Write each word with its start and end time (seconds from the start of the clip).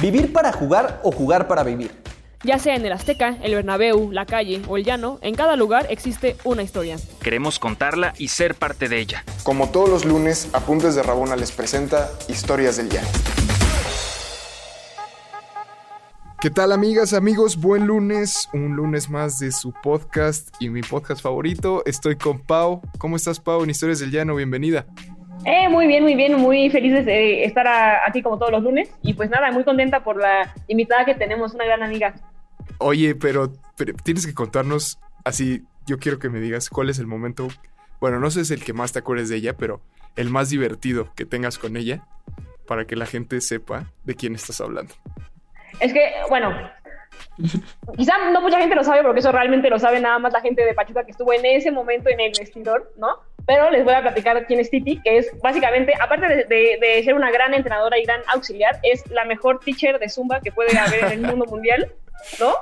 Vivir 0.00 0.32
para 0.32 0.52
jugar 0.52 1.00
o 1.02 1.10
jugar 1.10 1.48
para 1.48 1.64
vivir. 1.64 1.90
Ya 2.44 2.60
sea 2.60 2.76
en 2.76 2.86
el 2.86 2.92
Azteca, 2.92 3.36
el 3.42 3.56
Bernabéu, 3.56 4.12
la 4.12 4.26
calle 4.26 4.62
o 4.68 4.76
el 4.76 4.84
llano, 4.84 5.18
en 5.22 5.34
cada 5.34 5.56
lugar 5.56 5.88
existe 5.90 6.36
una 6.44 6.62
historia. 6.62 6.96
Queremos 7.20 7.58
contarla 7.58 8.14
y 8.16 8.28
ser 8.28 8.54
parte 8.54 8.88
de 8.88 9.00
ella. 9.00 9.24
Como 9.42 9.70
todos 9.70 9.88
los 9.88 10.04
lunes, 10.04 10.50
Apuntes 10.52 10.94
de 10.94 11.02
Rabona 11.02 11.34
les 11.34 11.50
presenta 11.50 12.12
Historias 12.28 12.76
del 12.76 12.90
Llano. 12.90 13.08
¿Qué 16.40 16.50
tal 16.50 16.70
amigas, 16.70 17.12
amigos? 17.12 17.56
Buen 17.56 17.88
lunes, 17.88 18.48
un 18.52 18.76
lunes 18.76 19.10
más 19.10 19.40
de 19.40 19.50
su 19.50 19.72
podcast 19.72 20.54
y 20.60 20.70
mi 20.70 20.82
podcast 20.82 21.20
favorito. 21.20 21.82
Estoy 21.86 22.14
con 22.14 22.38
Pau. 22.38 22.82
¿Cómo 22.98 23.16
estás, 23.16 23.40
Pau, 23.40 23.64
en 23.64 23.70
Historias 23.70 23.98
del 23.98 24.12
Llano? 24.12 24.36
Bienvenida. 24.36 24.86
Eh, 25.44 25.68
muy 25.68 25.86
bien, 25.86 26.02
muy 26.02 26.14
bien, 26.14 26.34
muy 26.36 26.68
feliz 26.70 27.04
de 27.04 27.44
estar 27.44 27.66
aquí 28.06 28.22
como 28.22 28.38
todos 28.38 28.52
los 28.52 28.62
lunes 28.62 28.90
y 29.02 29.14
pues 29.14 29.30
nada, 29.30 29.50
muy 29.50 29.64
contenta 29.64 30.02
por 30.02 30.20
la 30.20 30.54
invitada 30.66 31.04
que 31.04 31.14
tenemos, 31.14 31.54
una 31.54 31.64
gran 31.64 31.82
amiga. 31.82 32.14
Oye, 32.78 33.14
pero, 33.14 33.52
tienes 34.04 34.26
que 34.26 34.34
contarnos 34.34 34.98
así, 35.24 35.62
yo 35.86 35.98
quiero 35.98 36.18
que 36.18 36.28
me 36.28 36.40
digas 36.40 36.68
cuál 36.68 36.90
es 36.90 36.98
el 36.98 37.06
momento, 37.06 37.48
bueno, 38.00 38.20
no 38.20 38.30
sé 38.30 38.44
si 38.44 38.52
es 38.52 38.60
el 38.60 38.64
que 38.64 38.72
más 38.72 38.92
te 38.92 38.98
acuerdes 38.98 39.28
de 39.28 39.36
ella, 39.36 39.56
pero 39.56 39.80
el 40.16 40.30
más 40.30 40.50
divertido 40.50 41.12
que 41.14 41.24
tengas 41.24 41.58
con 41.58 41.76
ella 41.76 42.04
para 42.66 42.84
que 42.84 42.96
la 42.96 43.06
gente 43.06 43.40
sepa 43.40 43.86
de 44.04 44.14
quién 44.14 44.34
estás 44.34 44.60
hablando. 44.60 44.94
Es 45.80 45.92
que, 45.92 46.12
bueno, 46.28 46.52
quizá 47.96 48.30
no 48.32 48.40
mucha 48.40 48.58
gente 48.58 48.74
lo 48.74 48.84
sabe 48.84 49.02
porque 49.02 49.20
eso 49.20 49.32
realmente 49.32 49.70
lo 49.70 49.78
sabe 49.78 50.00
nada 50.00 50.18
más 50.18 50.32
la 50.32 50.40
gente 50.40 50.64
de 50.64 50.74
Pachuca 50.74 51.04
que 51.04 51.12
estuvo 51.12 51.32
en 51.32 51.44
ese 51.46 51.70
momento 51.70 52.10
en 52.10 52.20
el 52.20 52.32
vestidor, 52.38 52.92
¿no? 52.98 53.08
Pero 53.48 53.70
les 53.70 53.82
voy 53.82 53.94
a 53.94 54.02
platicar 54.02 54.44
quién 54.46 54.60
es 54.60 54.68
Titi, 54.68 55.00
que 55.00 55.16
es 55.16 55.30
básicamente, 55.40 55.94
aparte 55.98 56.44
de, 56.44 57.02
ser 57.02 57.14
una 57.14 57.30
gran 57.30 57.54
entrenadora 57.54 57.98
y 57.98 58.04
gran 58.04 58.20
auxiliar, 58.28 58.78
es 58.82 59.10
la 59.10 59.24
mejor 59.24 59.60
teacher 59.60 59.98
de 59.98 60.10
Zumba 60.10 60.40
que 60.40 60.52
puede 60.52 60.78
haber 60.78 61.04
en 61.04 61.12
el 61.12 61.20
mundo 61.22 61.46
mundial, 61.46 61.90
¿no? 62.38 62.54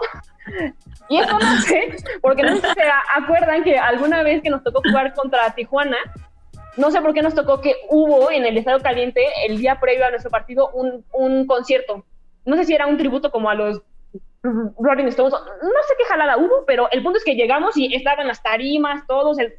Y 1.09 1.19
esto 1.19 1.37
no 1.41 1.61
sé, 1.63 1.89
porque 2.23 2.45
no 2.45 2.57
se 2.59 2.69
acuerdan 3.17 3.65
que 3.65 3.77
alguna 3.77 4.23
vez 4.23 4.43
que 4.43 4.49
nos 4.49 4.63
tocó 4.63 4.81
jugar 4.81 5.13
contra 5.13 5.53
Tijuana, 5.57 5.99
no 6.77 6.93
sé 6.93 7.01
por 7.01 7.13
qué 7.15 7.23
nos 7.23 7.35
tocó 7.35 7.61
que 7.61 7.75
hubo 7.91 8.31
en 8.31 8.47
el 8.47 8.57
Estadio 8.57 8.81
Caliente, 8.81 9.27
el 9.49 9.59
día 9.59 9.81
previo 9.81 10.07
a 10.07 10.11
nuestro 10.11 10.31
partido, 10.31 10.71
un, 10.71 11.05
un 11.13 11.49
concierto. 11.49 12.07
No 12.45 12.55
sé 12.55 12.65
si 12.65 12.75
era 12.75 12.87
un 12.87 12.97
tributo 12.97 13.33
como 13.33 13.51
a 13.51 13.57
los 13.57 13.83
Rolling 14.79 15.07
Stones, 15.09 15.33
no 15.33 15.83
sé 15.89 15.95
qué 15.99 16.05
jalada 16.05 16.37
hubo, 16.37 16.65
pero 16.67 16.89
el 16.91 17.03
punto 17.03 17.19
es 17.19 17.25
que 17.25 17.35
llegamos 17.35 17.77
y 17.77 17.95
estaban 17.95 18.27
las 18.27 18.43
tarimas, 18.43 19.07
todo, 19.07 19.35
se, 19.35 19.57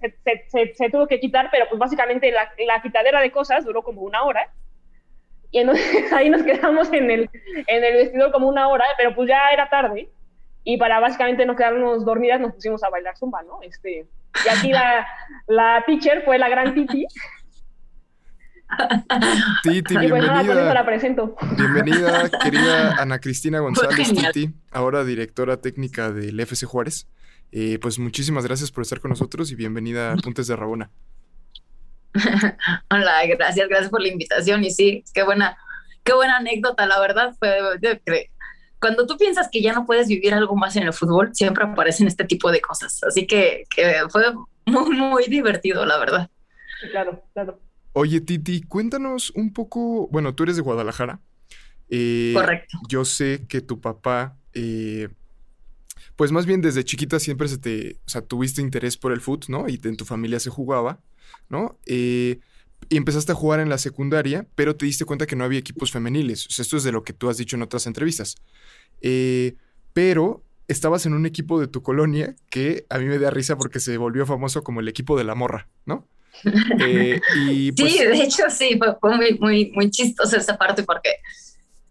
se, 0.48 0.90
tuvo 0.90 1.08
que 1.08 1.20
quitar, 1.20 1.50
pero 1.52 1.66
pues 1.70 1.80
básicamente 1.80 2.32
la, 2.32 2.82
quitadera 2.82 3.22
de 3.22 3.32
cosas 3.32 3.66
duró 3.66 3.84
como 3.84 4.02
una 4.02 4.24
hora. 4.24 4.50
Y 5.52 5.60
entonces 5.60 6.12
ahí 6.14 6.30
nos 6.30 6.44
quedamos 6.44 6.92
en 6.94 7.12
el, 7.12 7.30
en 7.68 7.82
vestidor 7.82 8.32
como 8.32 8.48
una 8.48 8.68
hora, 8.70 8.86
pero 8.98 9.16
pues 9.16 9.30
ya 9.30 9.50
era 9.52 9.70
tarde. 9.70 10.10
Y 10.64 10.78
para 10.78 11.00
básicamente 11.00 11.46
no 11.46 11.56
quedarnos 11.56 12.04
dormidas 12.04 12.40
nos 12.40 12.54
pusimos 12.54 12.84
a 12.84 12.90
bailar 12.90 13.16
zumba, 13.18 13.42
¿no? 13.44 13.62
Este, 13.62 14.06
y 14.46 14.50
aquí 14.50 14.72
la, 14.72 15.08
la 15.48 15.84
teacher 15.86 16.24
fue 16.24 16.38
la 16.38 16.50
gran 16.50 16.74
Titi. 16.74 17.06
Titi, 19.64 19.94
pues 19.94 20.12
bienvenida. 20.12 20.74
la 20.74 20.86
presento. 20.86 21.36
Bienvenida, 21.56 22.30
querida 22.44 22.96
Ana 23.02 23.20
Cristina 23.20 23.60
González 23.60 24.10
Titi, 24.14 24.54
ahora 24.72 25.04
directora 25.04 25.58
técnica 25.58 26.12
del 26.12 26.40
FC 26.40 26.66
Juárez. 26.66 27.08
Eh, 27.52 27.80
pues 27.80 27.98
muchísimas 27.98 28.46
gracias 28.46 28.72
por 28.72 28.82
estar 28.84 29.00
con 29.00 29.10
nosotros 29.10 29.52
y 29.52 29.56
bienvenida 29.56 30.12
a 30.12 30.16
Puntes 30.18 30.48
de 30.48 30.56
Rabona. 30.56 30.92
Hola, 32.90 33.26
gracias, 33.28 33.70
gracias 33.70 33.90
por 33.90 34.02
la 34.02 34.10
invitación. 34.10 34.64
Y 34.64 34.72
sí, 34.72 35.04
qué 35.14 35.24
buena, 35.24 35.58
qué 36.04 36.14
buena 36.14 36.38
anécdota, 36.38 36.86
la 36.86 37.00
verdad. 37.00 37.36
Fue, 37.40 37.58
cuando 38.80 39.08
tú 39.08 39.18
piensas 39.18 39.48
que 39.50 39.62
ya 39.62 39.74
no 39.74 39.86
puedes 39.86 40.08
vivir 40.08 40.34
algo 40.34 40.56
más 40.56 40.76
en 40.76 40.84
el 40.84 40.94
fútbol, 40.94 41.34
siempre 41.34 41.64
aparecen 41.64 42.08
este 42.08 42.26
tipo 42.26 42.52
de 42.52 42.60
cosas. 42.60 43.02
Así 43.04 43.26
que, 43.26 43.64
que 43.74 44.02
fue 44.10 44.24
muy, 44.66 44.96
muy 44.96 45.26
divertido, 45.28 45.86
la 45.86 45.98
verdad. 45.98 46.30
Claro, 46.92 47.24
claro. 47.34 47.60
Oye, 48.00 48.22
Titi, 48.22 48.62
cuéntanos 48.62 49.32
un 49.32 49.52
poco, 49.52 50.08
bueno, 50.12 50.36
tú 50.36 50.44
eres 50.44 50.56
de 50.56 50.62
Guadalajara. 50.62 51.20
Eh, 51.90 52.32
Correcto. 52.36 52.78
Yo 52.88 53.04
sé 53.06 53.48
que 53.50 53.60
tu 53.60 53.82
papá, 53.82 54.38
eh, 54.54 55.10
pues 56.16 56.32
más 56.32 56.46
bien 56.46 56.62
desde 56.62 56.86
chiquita 56.86 57.20
siempre 57.20 57.48
se 57.48 57.58
te, 57.58 57.98
o 58.06 58.10
sea, 58.10 58.22
tuviste 58.22 58.62
interés 58.62 58.98
por 58.98 59.14
el 59.14 59.20
fútbol, 59.20 59.48
¿no? 59.50 59.68
Y 59.68 59.82
en 59.84 59.98
tu 59.98 60.06
familia 60.06 60.40
se 60.40 60.52
jugaba, 60.52 61.00
¿no? 61.50 61.80
Eh, 61.88 62.40
y 62.88 62.98
empezaste 62.98 63.32
a 63.32 63.36
jugar 63.36 63.62
en 63.62 63.70
la 63.70 63.80
secundaria, 63.80 64.46
pero 64.54 64.76
te 64.76 64.86
diste 64.86 65.06
cuenta 65.06 65.26
que 65.26 65.36
no 65.36 65.44
había 65.44 65.58
equipos 65.58 65.92
femeniles. 65.92 66.46
O 66.46 66.52
sea, 66.52 66.62
esto 66.62 66.78
es 66.78 66.84
de 66.84 66.92
lo 66.92 67.04
que 67.04 67.14
tú 67.14 67.30
has 67.30 67.38
dicho 67.38 67.56
en 67.56 67.64
otras 67.64 67.88
entrevistas. 67.88 68.36
pero 69.94 70.44
estabas 70.68 71.08
en 71.08 71.16
un 71.16 71.26
equipo 71.26 71.60
de 71.60 71.68
tu 71.68 71.82
colonia 71.82 72.36
que 72.52 72.86
a 72.92 73.00
mí 73.00 73.06
me 73.06 73.18
da 73.18 73.32
risa 73.32 73.58
porque 73.58 73.80
se 73.80 73.98
volvió 73.98 74.28
famoso 74.28 74.64
como 74.64 74.82
el 74.82 74.88
equipo 74.88 75.18
de 75.18 75.24
la 75.24 75.34
morra, 75.34 75.68
¿no? 75.88 76.08
Eh, 76.80 77.20
y 77.36 77.72
sí, 77.72 77.74
pues 77.78 77.98
de 77.98 78.24
hecho 78.24 78.44
sí, 78.50 78.80
fue, 79.00 79.16
muy, 79.16 79.38
muy, 79.40 79.72
muy 79.74 79.90
chistosa 79.90 80.38
esa 80.38 80.58
parte 80.58 80.84
porque 80.84 81.18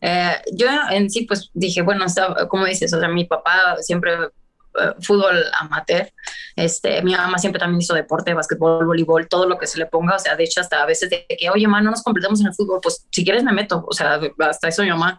eh, 0.01 0.37
yo 0.53 0.69
en 0.91 1.11
sí 1.11 1.23
pues 1.23 1.51
dije, 1.55 1.83
bueno, 1.83 2.07
como 2.49 2.67
dices, 2.67 2.93
o 2.93 3.01
sea, 3.01 3.09
mi 3.09 3.25
papá 3.25 3.77
siempre 3.81 4.15
eh, 4.15 4.93
fútbol 5.01 5.43
amateur, 5.59 6.11
este, 6.55 7.03
mi 7.03 7.12
mamá 7.15 7.39
siempre 7.39 7.59
también 7.59 7.81
hizo 7.81 7.95
deporte, 7.95 8.35
básquetbol, 8.35 8.87
voleibol, 8.87 9.29
todo 9.29 9.47
lo 9.47 9.59
que 9.59 9.67
se 9.67 9.79
le 9.79 9.87
ponga, 9.87 10.17
o 10.17 10.19
sea, 10.19 10.37
de 10.37 10.45
hecho 10.45 10.61
hasta 10.61 10.83
a 10.83 10.87
veces 10.87 11.11
de 11.11 11.27
que, 11.29 11.51
oye, 11.51 11.67
mamá, 11.67 11.83
no 11.83 11.91
nos 11.91 12.03
completamos 12.03 12.41
en 12.41 12.49
el 12.49 12.55
fútbol, 12.55 12.81
pues 12.83 13.06
si 13.11 13.25
quieres 13.25 13.43
me 13.43 13.53
meto, 13.53 13.85
o 13.87 13.93
sea, 13.93 14.21
hasta 14.41 14.69
eso 14.69 14.83
mi 14.83 14.91
mamá 14.91 15.19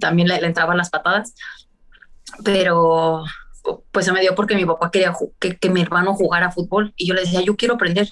también 0.00 0.28
le, 0.28 0.40
le 0.40 0.46
entraban 0.46 0.78
las 0.78 0.90
patadas, 0.90 1.34
pero 2.42 3.24
pues 3.90 4.06
se 4.06 4.12
me 4.12 4.20
dio 4.20 4.34
porque 4.34 4.54
mi 4.54 4.64
papá 4.64 4.90
quería 4.90 5.14
que, 5.38 5.70
mi 5.70 5.80
hermano 5.80 6.14
jugara 6.14 6.50
fútbol 6.50 6.92
y 6.96 7.06
yo 7.06 7.14
le 7.14 7.22
decía, 7.22 7.40
yo 7.40 7.56
quiero 7.56 7.74
aprender. 7.74 8.08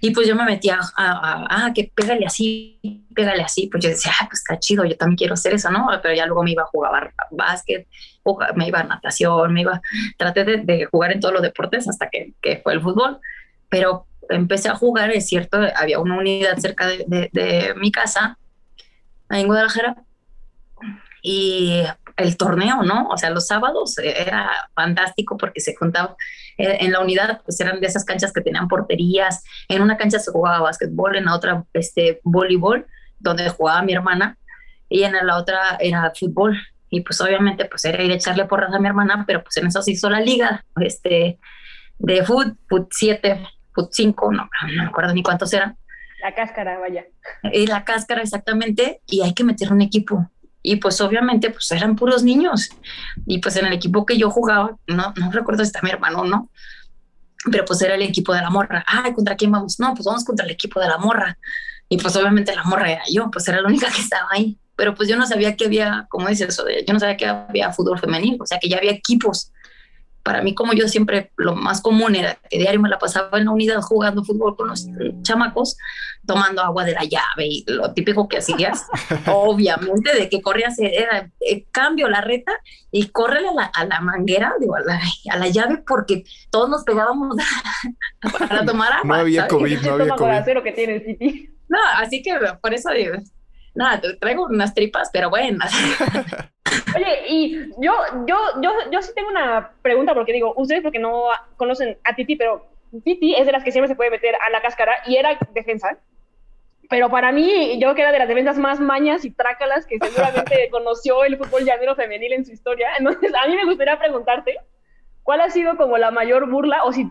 Y 0.00 0.10
pues 0.10 0.28
yo 0.28 0.36
me 0.36 0.44
metía 0.44 0.80
a, 0.96 1.46
ah, 1.48 1.72
que 1.74 1.90
pégale 1.94 2.26
así, 2.26 3.06
pégale 3.14 3.42
así. 3.42 3.68
Pues 3.68 3.82
yo 3.82 3.88
decía, 3.88 4.12
ah, 4.20 4.26
pues 4.28 4.40
está 4.40 4.58
chido, 4.58 4.84
yo 4.84 4.96
también 4.96 5.16
quiero 5.16 5.34
hacer 5.34 5.54
eso, 5.54 5.70
¿no? 5.70 5.88
Pero 6.02 6.14
ya 6.14 6.26
luego 6.26 6.42
me 6.42 6.50
iba 6.50 6.62
a 6.62 6.66
jugar 6.66 7.14
básquet, 7.30 7.86
me 8.54 8.68
iba 8.68 8.80
a 8.80 8.84
natación, 8.84 9.54
me 9.54 9.62
iba, 9.62 9.80
traté 10.18 10.44
de, 10.44 10.86
jugar 10.90 11.12
en 11.12 11.20
todos 11.20 11.32
los 11.32 11.42
deportes 11.42 11.88
hasta 11.88 12.10
que, 12.10 12.34
fue 12.62 12.74
el 12.74 12.82
fútbol. 12.82 13.18
Pero 13.70 14.06
empecé 14.28 14.68
a 14.68 14.74
jugar, 14.74 15.10
es 15.10 15.26
cierto, 15.26 15.58
había 15.74 15.98
una 15.98 16.18
unidad 16.18 16.58
cerca 16.58 16.86
de, 16.86 17.30
de 17.32 17.74
mi 17.76 17.90
casa, 17.90 18.38
en 19.30 19.46
Guadalajara, 19.46 19.96
y 21.22 21.82
el 22.16 22.36
torneo, 22.36 22.82
¿no? 22.82 23.08
O 23.08 23.16
sea, 23.16 23.30
los 23.30 23.46
sábados 23.46 23.98
era 23.98 24.50
fantástico 24.74 25.36
porque 25.36 25.60
se 25.60 25.74
juntaba 25.74 26.16
eh, 26.58 26.78
en 26.80 26.92
la 26.92 27.00
unidad, 27.00 27.42
pues 27.44 27.58
eran 27.60 27.80
de 27.80 27.86
esas 27.86 28.04
canchas 28.04 28.32
que 28.32 28.40
tenían 28.40 28.68
porterías, 28.68 29.42
en 29.68 29.82
una 29.82 29.96
cancha 29.96 30.18
se 30.18 30.30
jugaba 30.30 30.60
básquetbol, 30.60 31.16
en 31.16 31.24
la 31.24 31.34
otra 31.34 31.64
este 31.72 32.20
voleibol, 32.22 32.86
donde 33.18 33.48
jugaba 33.48 33.82
mi 33.82 33.92
hermana, 33.92 34.38
y 34.88 35.02
en 35.02 35.14
la 35.26 35.36
otra 35.36 35.76
era 35.80 36.12
fútbol. 36.18 36.56
Y 36.90 37.00
pues 37.00 37.20
obviamente 37.20 37.64
pues 37.64 37.84
era 37.84 38.02
ir 38.02 38.12
a 38.12 38.14
echarle 38.14 38.44
porras 38.44 38.72
a 38.72 38.78
mi 38.78 38.86
hermana, 38.86 39.24
pero 39.26 39.42
pues 39.42 39.56
en 39.56 39.66
eso 39.66 39.82
se 39.82 39.92
hizo 39.92 40.08
la 40.08 40.20
liga 40.20 40.64
este, 40.80 41.38
de 41.98 42.24
fútbol, 42.24 42.56
fut 42.68 42.88
7, 42.90 43.44
fut 43.74 43.88
5, 43.90 44.32
no, 44.32 44.48
no 44.68 44.82
me 44.82 44.88
acuerdo 44.88 45.12
ni 45.12 45.22
cuántos 45.22 45.52
eran. 45.52 45.76
La 46.22 46.34
cáscara, 46.34 46.78
vaya. 46.78 47.04
Y 47.52 47.66
la 47.66 47.84
cáscara, 47.84 48.22
exactamente, 48.22 49.02
y 49.06 49.22
hay 49.22 49.34
que 49.34 49.44
meter 49.44 49.72
un 49.72 49.82
equipo 49.82 50.30
y 50.66 50.76
pues 50.76 50.98
obviamente 51.02 51.50
pues 51.50 51.70
eran 51.72 51.94
puros 51.94 52.22
niños 52.22 52.70
y 53.26 53.38
pues 53.38 53.54
en 53.56 53.66
el 53.66 53.74
equipo 53.74 54.06
que 54.06 54.16
yo 54.16 54.30
jugaba, 54.30 54.76
no, 54.86 55.12
no 55.14 55.30
recuerdo 55.30 55.62
si 55.62 55.66
está 55.66 55.80
mi 55.82 55.90
hermano 55.90 56.22
o 56.22 56.24
no, 56.24 56.50
pero 57.52 57.66
pues 57.66 57.82
era 57.82 57.94
el 57.94 58.02
equipo 58.02 58.32
de 58.32 58.40
la 58.40 58.48
morra. 58.48 58.82
Ay, 58.86 59.12
¿contra 59.12 59.36
quién 59.36 59.52
vamos? 59.52 59.78
No, 59.78 59.92
pues 59.92 60.06
vamos 60.06 60.24
contra 60.24 60.46
el 60.46 60.52
equipo 60.52 60.80
de 60.80 60.88
la 60.88 60.96
morra. 60.96 61.36
Y 61.86 61.98
pues 61.98 62.16
obviamente 62.16 62.56
la 62.56 62.64
morra 62.64 62.90
era 62.90 63.02
yo, 63.12 63.30
pues 63.30 63.46
era 63.46 63.60
la 63.60 63.68
única 63.68 63.90
que 63.94 64.00
estaba 64.00 64.26
ahí. 64.30 64.58
Pero 64.74 64.94
pues 64.94 65.06
yo 65.06 65.18
no 65.18 65.26
sabía 65.26 65.54
que 65.54 65.66
había, 65.66 66.06
como 66.08 66.28
dices 66.28 66.48
eso, 66.48 66.64
yo 66.66 66.94
no 66.94 66.98
sabía 66.98 67.18
que 67.18 67.26
había 67.26 67.70
fútbol 67.70 67.98
femenino, 67.98 68.38
o 68.40 68.46
sea 68.46 68.58
que 68.58 68.70
ya 68.70 68.78
había 68.78 68.92
equipos 68.92 69.52
para 70.24 70.40
mí, 70.40 70.54
como 70.54 70.72
yo 70.72 70.88
siempre, 70.88 71.30
lo 71.36 71.54
más 71.54 71.82
común 71.82 72.16
era 72.16 72.38
que 72.48 72.58
diario 72.58 72.80
me 72.80 72.88
la 72.88 72.98
pasaba 72.98 73.38
en 73.38 73.44
la 73.44 73.50
unidad 73.50 73.82
jugando 73.82 74.24
fútbol 74.24 74.56
con 74.56 74.68
los 74.68 74.88
chamacos, 75.20 75.76
tomando 76.26 76.62
agua 76.62 76.84
de 76.84 76.92
la 76.92 77.04
llave 77.04 77.46
y 77.46 77.64
lo 77.68 77.92
típico 77.92 78.26
que 78.26 78.38
hacías, 78.38 78.86
obviamente, 79.26 80.14
de 80.14 80.30
que 80.30 80.40
corrías, 80.40 80.78
era 80.78 81.30
eh, 81.40 81.66
cambio 81.70 82.08
la 82.08 82.22
reta 82.22 82.52
y 82.90 83.08
córrele 83.08 83.48
a 83.74 83.84
la, 83.84 84.00
manguera, 84.00 84.54
digo, 84.58 84.76
a 84.76 85.36
la, 85.36 85.48
llave, 85.48 85.84
porque 85.86 86.24
todos 86.50 86.70
nos 86.70 86.84
pegábamos 86.84 87.36
para 88.38 88.64
tomar 88.64 88.94
agua. 88.94 89.04
No 89.04 89.14
había 89.14 89.46
COVID, 89.46 89.82
no 89.82 89.92
había 89.92 90.14
COVID. 90.16 90.62
que 90.62 90.72
tienes, 90.72 91.02
No, 91.68 91.78
así 91.98 92.22
que 92.22 92.34
por 92.62 92.72
eso 92.72 92.90
digo, 92.92 93.16
nada, 93.74 94.00
te 94.00 94.14
traigo 94.14 94.44
unas 94.44 94.74
tripas, 94.74 95.10
pero 95.12 95.30
buenas. 95.30 95.72
Oye, 96.96 97.26
y 97.28 97.58
yo, 97.80 97.92
yo, 98.26 98.36
yo, 98.62 98.70
yo 98.90 99.02
sí 99.02 99.12
tengo 99.14 99.28
una 99.28 99.72
pregunta, 99.82 100.14
porque 100.14 100.32
digo, 100.32 100.54
ustedes 100.56 100.82
porque 100.82 100.98
no 100.98 101.24
conocen 101.56 101.98
a 102.04 102.14
Titi, 102.14 102.36
pero 102.36 102.66
Titi 103.04 103.34
es 103.34 103.46
de 103.46 103.52
las 103.52 103.64
que 103.64 103.72
siempre 103.72 103.88
se 103.88 103.96
puede 103.96 104.10
meter 104.10 104.34
a 104.36 104.50
la 104.50 104.62
cáscara 104.62 104.94
y 105.06 105.16
era 105.16 105.38
defensa. 105.52 105.98
pero 106.88 107.10
para 107.10 107.32
mí, 107.32 107.78
yo 107.80 107.94
que 107.94 108.02
era 108.02 108.12
de 108.12 108.18
las 108.18 108.28
defensas 108.28 108.58
más 108.58 108.78
mañas 108.80 109.24
y 109.24 109.30
trácalas 109.30 109.86
que 109.86 109.98
seguramente 109.98 110.68
conoció 110.70 111.24
el 111.24 111.36
fútbol 111.36 111.64
llanero 111.64 111.96
femenil 111.96 112.32
en 112.32 112.44
su 112.44 112.52
historia. 112.52 112.88
Entonces, 112.98 113.32
a 113.34 113.46
mí 113.48 113.56
me 113.56 113.64
gustaría 113.64 113.98
preguntarte, 113.98 114.58
¿cuál 115.22 115.40
ha 115.40 115.50
sido 115.50 115.76
como 115.76 115.98
la 115.98 116.10
mayor 116.10 116.48
burla 116.48 116.84
o 116.84 116.92
si 116.92 117.10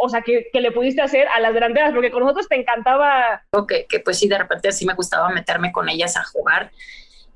o 0.00 0.08
sea, 0.08 0.22
que, 0.22 0.48
que, 0.52 0.60
le 0.60 0.72
pudiste 0.72 1.02
hacer 1.02 1.28
a 1.28 1.40
las 1.40 1.54
delanteras, 1.54 1.92
porque 1.92 2.10
con 2.10 2.22
nosotros 2.22 2.48
te 2.48 2.56
encantaba. 2.56 3.42
Que, 3.68 3.86
que 3.86 4.00
pues 4.00 4.18
sí, 4.18 4.28
de 4.28 4.38
repente 4.38 4.72
sí 4.72 4.86
me 4.86 4.94
gustaba 4.94 5.28
meterme 5.30 5.72
con 5.72 5.88
ellas 5.88 6.16
a 6.16 6.24
jugar. 6.24 6.70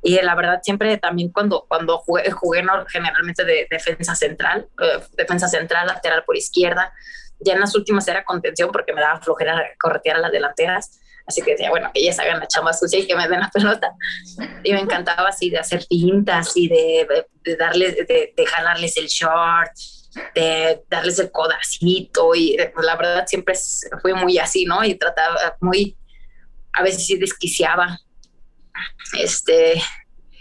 Y 0.03 0.21
la 0.21 0.35
verdad, 0.35 0.61
siempre 0.63 0.99
también 0.99 1.31
cuando, 1.31 1.65
cuando 1.67 1.99
jugué, 1.99 2.31
jugué 2.31 2.63
generalmente 2.89 3.45
de 3.45 3.67
defensa 3.71 4.15
central, 4.15 4.69
eh, 4.83 5.03
defensa 5.17 5.49
central, 5.49 5.87
lateral 5.87 6.25
por 6.25 6.37
izquierda. 6.37 6.93
Ya 7.41 7.55
en 7.55 7.61
las 7.61 7.75
últimas 7.75 8.07
era 8.07 8.23
contención 8.23 8.71
porque 8.71 8.93
me 8.93 9.01
daba 9.01 9.21
flojera 9.21 9.63
corretear 9.81 10.17
a 10.17 10.21
las 10.21 10.33
delanteras. 10.33 11.01
Así 11.27 11.41
que 11.41 11.53
decía, 11.53 11.71
bueno, 11.71 11.91
que 11.95 12.01
ellas 12.01 12.19
hagan 12.19 12.39
la 12.39 12.47
chamba 12.47 12.75
sucia 12.75 12.99
y 12.99 13.07
que 13.07 13.17
me 13.17 13.27
den 13.29 13.41
la 13.41 13.51
pelota. 13.51 13.95
Y 14.63 14.75
me 14.75 14.81
encantaba 14.81 15.29
así 15.31 15.49
de 15.49 15.59
hacer 15.59 15.87
pintas 15.89 16.55
y 16.55 16.69
de, 16.69 17.27
de 17.43 17.57
darles, 17.57 17.97
de, 17.97 18.35
de 18.37 18.47
jalarles 18.47 18.99
el 18.99 19.07
short, 19.07 19.73
de 20.35 20.83
darles 20.89 21.19
el 21.19 21.31
codacito 21.31 22.35
y 22.35 22.57
pues, 22.73 22.87
la 22.87 22.97
verdad 22.97 23.25
siempre 23.27 23.55
fue 24.01 24.15
muy 24.15 24.39
así, 24.39 24.65
¿no? 24.65 24.85
Y 24.85 24.95
trataba 24.95 25.57
muy, 25.61 25.97
a 26.73 26.83
veces 26.83 27.07
sí 27.07 27.17
desquiciaba. 27.17 27.99
Este, 29.19 29.81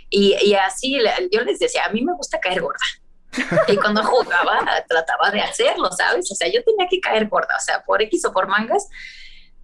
y, 0.10 0.36
y 0.42 0.54
así 0.56 0.98
yo 1.32 1.42
les 1.42 1.60
decía, 1.60 1.86
a 1.86 1.90
mí 1.90 2.04
me 2.04 2.14
gusta 2.14 2.40
caer 2.40 2.62
gorda. 2.62 2.86
y 3.68 3.76
cuando 3.78 4.04
jugaba 4.04 4.60
trataba 4.88 5.32
de 5.32 5.42
hacerlo, 5.42 5.92
¿sabes? 5.92 6.32
O 6.32 6.36
sea, 6.36 6.48
yo 6.52 6.64
tenía 6.64 6.88
que 6.90 7.00
caer 7.00 7.28
gorda, 7.28 7.56
o 7.58 7.62
sea, 7.62 7.84
por 7.84 8.02
X 8.02 8.26
o 8.26 8.34
por 8.34 8.48
mangas, 8.48 8.88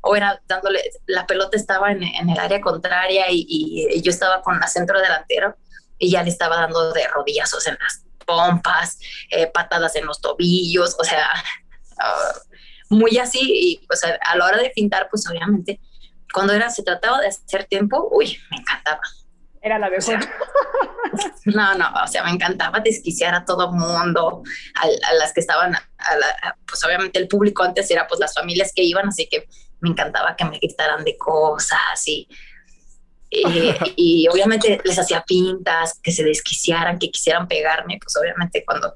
o 0.01 0.15
era 0.15 0.41
dándole, 0.47 0.81
la 1.05 1.27
pelota 1.27 1.57
estaba 1.57 1.91
en, 1.91 2.03
el 2.03 2.39
área 2.39 2.61
contraria 2.61 3.25
y, 3.29 3.45
y, 3.47 4.01
yo 4.01 4.11
estaba 4.11 4.41
con 4.41 4.59
la 4.59 4.67
centro 4.67 4.99
delantero 4.99 5.55
y 5.97 6.11
ya 6.11 6.23
le 6.23 6.29
estaba 6.29 6.55
dando 6.55 6.93
de 6.93 7.07
rodillazos 7.07 7.67
en 7.67 7.77
las 7.81 8.03
pompas, 8.29 8.99
eh, 9.31 9.47
patadas 9.47 9.95
en 9.95 10.05
los 10.05 10.21
tobillos, 10.21 10.95
o 10.99 11.03
sea, 11.03 11.27
uh, 11.97 12.95
muy 12.95 13.17
así. 13.17 13.39
Y 13.41 13.85
pues 13.87 14.01
a 14.03 14.35
la 14.35 14.45
hora 14.45 14.57
de 14.57 14.69
pintar, 14.69 15.07
pues 15.09 15.27
obviamente, 15.27 15.79
cuando 16.31 16.53
era, 16.53 16.69
se 16.69 16.83
trataba 16.83 17.19
de 17.19 17.27
hacer 17.27 17.65
tiempo, 17.65 18.07
uy, 18.11 18.37
me 18.51 18.57
encantaba. 18.57 19.01
Era 19.61 19.79
la 19.79 19.89
mejor. 19.89 20.19
no, 21.45 21.75
no, 21.75 21.91
o 22.03 22.07
sea, 22.07 22.23
me 22.23 22.29
encantaba 22.29 22.79
desquiciar 22.79 23.33
a 23.33 23.43
todo 23.45 23.71
mundo, 23.71 24.43
a, 24.75 25.13
las 25.15 25.33
que 25.33 25.41
estaban, 25.41 25.75
a 25.75 26.55
pues 26.65 26.83
obviamente 26.85 27.19
el 27.19 27.27
público 27.27 27.63
antes 27.63 27.89
era 27.91 28.07
pues 28.07 28.19
las 28.19 28.33
familias 28.33 28.71
que 28.73 28.83
iban, 28.83 29.07
así 29.07 29.27
que 29.27 29.47
me 29.81 29.89
encantaba 29.89 30.35
que 30.35 30.45
me 30.45 30.59
gritaran 30.59 31.03
de 31.03 31.17
cosas 31.17 32.07
y 32.07 32.27
eh, 33.31 33.77
y 33.95 34.27
obviamente 34.27 34.79
les 34.83 34.99
hacía 34.99 35.23
pintas, 35.25 35.99
que 36.01 36.11
se 36.11 36.23
desquiciaran, 36.23 36.99
que 36.99 37.11
quisieran 37.11 37.47
pegarme, 37.47 37.99
pues 38.01 38.15
obviamente 38.17 38.63
cuando 38.65 38.95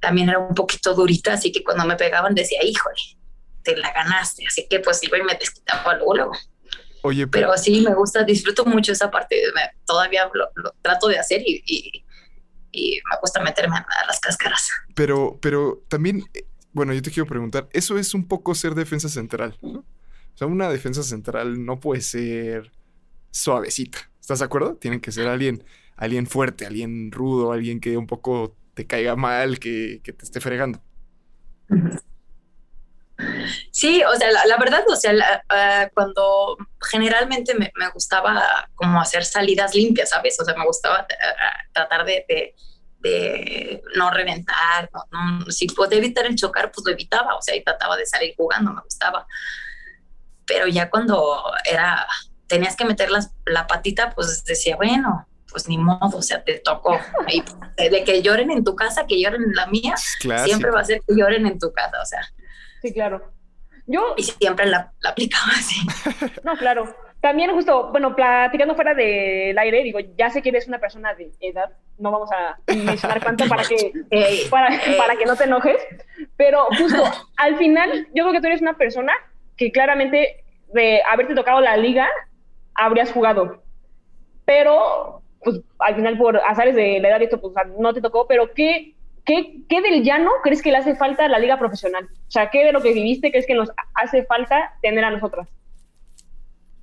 también 0.00 0.28
era 0.28 0.38
un 0.38 0.54
poquito 0.54 0.94
durita, 0.94 1.34
así 1.34 1.52
que 1.52 1.64
cuando 1.64 1.84
me 1.84 1.96
pegaban 1.96 2.34
decía, 2.34 2.58
híjole, 2.64 2.96
te 3.62 3.76
la 3.76 3.92
ganaste, 3.92 4.46
así 4.46 4.66
que 4.68 4.80
pues 4.80 5.02
iba 5.02 5.18
y 5.18 5.22
me 5.22 5.34
desquitaba 5.34 5.94
luego. 5.94 6.32
Oye, 7.02 7.26
pero, 7.26 7.56
sí, 7.56 7.80
me 7.80 7.94
gusta, 7.94 8.24
disfruto 8.24 8.64
mucho 8.64 8.92
esa 8.92 9.10
parte, 9.10 9.40
todavía 9.86 10.28
lo, 10.32 10.72
trato 10.82 11.08
de 11.08 11.18
hacer 11.18 11.42
y, 11.46 11.62
y, 11.64 12.04
y, 12.72 12.94
me 12.96 13.20
gusta 13.20 13.40
meterme 13.40 13.76
a 13.76 14.06
las 14.06 14.18
cáscaras. 14.18 14.68
Pero, 14.94 15.38
pero 15.40 15.84
también, 15.88 16.24
eh, 16.34 16.44
bueno, 16.72 16.92
yo 16.92 17.02
te 17.02 17.10
quiero 17.10 17.28
preguntar, 17.28 17.68
eso 17.72 17.98
es 17.98 18.14
un 18.14 18.26
poco 18.26 18.54
ser 18.54 18.74
defensa 18.74 19.08
central, 19.08 19.56
¿no? 19.62 19.80
O 19.80 20.38
sea, 20.38 20.46
una 20.46 20.68
defensa 20.68 21.02
central 21.02 21.64
no 21.64 21.80
puede 21.80 22.00
ser 22.00 22.72
suavecita. 23.30 23.98
¿Estás 24.20 24.40
de 24.40 24.44
acuerdo? 24.44 24.76
Tienen 24.76 25.00
que 25.00 25.12
ser 25.12 25.26
alguien, 25.26 25.64
alguien 25.96 26.26
fuerte, 26.26 26.66
alguien 26.66 27.10
rudo, 27.10 27.52
alguien 27.52 27.80
que 27.80 27.96
un 27.96 28.06
poco 28.06 28.56
te 28.74 28.86
caiga 28.86 29.16
mal, 29.16 29.58
que, 29.58 30.00
te 30.04 30.24
esté 30.24 30.40
fregando. 30.40 30.80
Sí, 33.72 34.02
o 34.04 34.14
sea, 34.14 34.30
la, 34.30 34.56
verdad, 34.58 34.84
o 34.88 34.94
sea, 34.94 35.12
ah, 35.48 35.88
cuando 35.92 36.56
generalmente 36.90 37.54
me, 37.54 37.72
gustaba 37.92 38.68
como 38.74 39.00
hacer 39.00 39.24
salidas 39.24 39.74
limpias, 39.74 40.10
¿sabes? 40.10 40.38
O 40.40 40.44
sea, 40.44 40.54
me 40.54 40.64
gustaba 40.64 40.98
ah, 40.98 41.64
tratar 41.72 42.04
de, 42.04 42.54
no 43.96 44.10
reventar, 44.10 44.90
si 45.48 45.66
podía 45.68 45.98
evitar 45.98 46.26
el 46.26 46.36
chocar, 46.36 46.70
pues 46.70 46.86
lo 46.86 46.92
evitaba, 46.92 47.34
o 47.34 47.42
sea, 47.42 47.56
y 47.56 47.64
trataba 47.64 47.96
de 47.96 48.06
salir 48.06 48.34
jugando, 48.36 48.72
me 48.72 48.82
gustaba. 48.82 49.26
Pero 50.46 50.68
ya 50.68 50.88
cuando 50.88 51.42
era 51.64 52.06
tenías 52.48 52.76
que 52.76 52.84
meter 52.84 53.08
la 53.10 53.66
patita, 53.66 54.10
pues 54.14 54.44
decía, 54.44 54.76
bueno, 54.76 55.28
pues 55.50 55.68
ni 55.68 55.78
modo, 55.78 56.18
o 56.18 56.22
sea, 56.22 56.42
te 56.42 56.58
tocó. 56.58 56.98
Y 57.28 57.42
de 57.90 58.04
que 58.04 58.22
lloren 58.22 58.50
en 58.50 58.64
tu 58.64 58.74
casa, 58.74 59.06
que 59.06 59.20
lloren 59.20 59.42
en 59.42 59.54
la 59.54 59.66
mía, 59.66 59.94
siempre 59.96 60.70
va 60.70 60.80
a 60.80 60.84
ser 60.84 61.00
que 61.06 61.14
lloren 61.16 61.46
en 61.46 61.58
tu 61.58 61.72
casa, 61.72 62.00
o 62.02 62.06
sea. 62.06 62.20
Sí, 62.82 62.92
claro. 62.92 63.32
Yo... 63.86 64.14
Y 64.16 64.24
siempre 64.24 64.66
la, 64.66 64.92
aplicaba 65.04 65.52
así. 65.56 65.80
No, 66.44 66.56
claro. 66.56 66.94
También 67.20 67.50
justo, 67.52 67.90
bueno, 67.90 68.14
platicando 68.14 68.76
fuera 68.76 68.94
del 68.94 69.58
aire, 69.58 69.82
digo, 69.82 69.98
ya 70.16 70.30
sé 70.30 70.40
que 70.40 70.50
eres 70.50 70.68
una 70.68 70.78
persona 70.78 71.14
de 71.14 71.32
edad, 71.40 71.72
no 71.98 72.12
vamos 72.12 72.30
a 72.30 72.56
mencionar 72.72 73.20
cuánto 73.20 73.44
para 73.48 73.64
que, 73.64 73.92
para, 74.48 74.68
para 74.96 75.16
que 75.16 75.26
no 75.26 75.34
te 75.34 75.44
enojes, 75.44 75.82
pero 76.36 76.66
justo 76.78 77.02
al 77.36 77.58
final, 77.58 78.06
yo 78.14 78.22
creo 78.22 78.32
que 78.32 78.40
tú 78.40 78.46
eres 78.46 78.62
una 78.62 78.76
persona 78.76 79.12
que 79.56 79.72
claramente 79.72 80.44
de 80.72 81.02
haberte 81.10 81.34
tocado 81.34 81.60
la 81.60 81.76
liga 81.76 82.08
habrías 82.78 83.12
jugado. 83.12 83.62
Pero, 84.44 85.22
pues 85.42 85.60
al 85.78 85.96
final 85.96 86.16
por 86.16 86.36
azares 86.38 86.74
de 86.74 87.00
la 87.00 87.08
edad 87.08 87.20
y 87.20 87.24
esto, 87.24 87.40
pues 87.40 87.54
no 87.78 87.92
te 87.92 88.00
tocó, 88.00 88.26
pero 88.26 88.54
¿qué, 88.54 88.94
qué, 89.24 89.60
qué 89.68 89.82
del 89.82 90.02
llano 90.02 90.30
crees 90.42 90.62
que 90.62 90.70
le 90.70 90.78
hace 90.78 90.96
falta 90.96 91.26
a 91.26 91.28
la 91.28 91.38
liga 91.38 91.58
profesional? 91.58 92.04
O 92.04 92.30
sea, 92.30 92.50
¿qué 92.50 92.64
de 92.64 92.72
lo 92.72 92.80
que 92.80 92.92
viviste 92.92 93.30
crees 93.30 93.46
que 93.46 93.54
nos 93.54 93.70
hace 93.94 94.24
falta 94.24 94.74
tener 94.80 95.04
a 95.04 95.10
nosotras? 95.10 95.48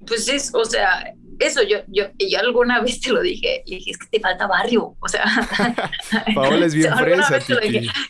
Pues 0.05 0.27
es, 0.27 0.53
o 0.53 0.65
sea, 0.65 1.13
eso 1.39 1.63
yo, 1.63 1.79
yo, 1.87 2.05
yo 2.17 2.39
alguna 2.39 2.81
vez 2.83 3.01
te 3.01 3.11
lo 3.11 3.21
dije, 3.21 3.63
y 3.65 3.75
dije, 3.75 3.91
es 3.91 3.97
que 3.97 4.07
te 4.07 4.19
falta 4.19 4.47
barrio, 4.47 4.95
o 4.99 5.07
sea. 5.07 5.25
Paola 6.35 6.65
es 6.65 6.75
bien 6.75 6.93
fresa, 6.97 7.39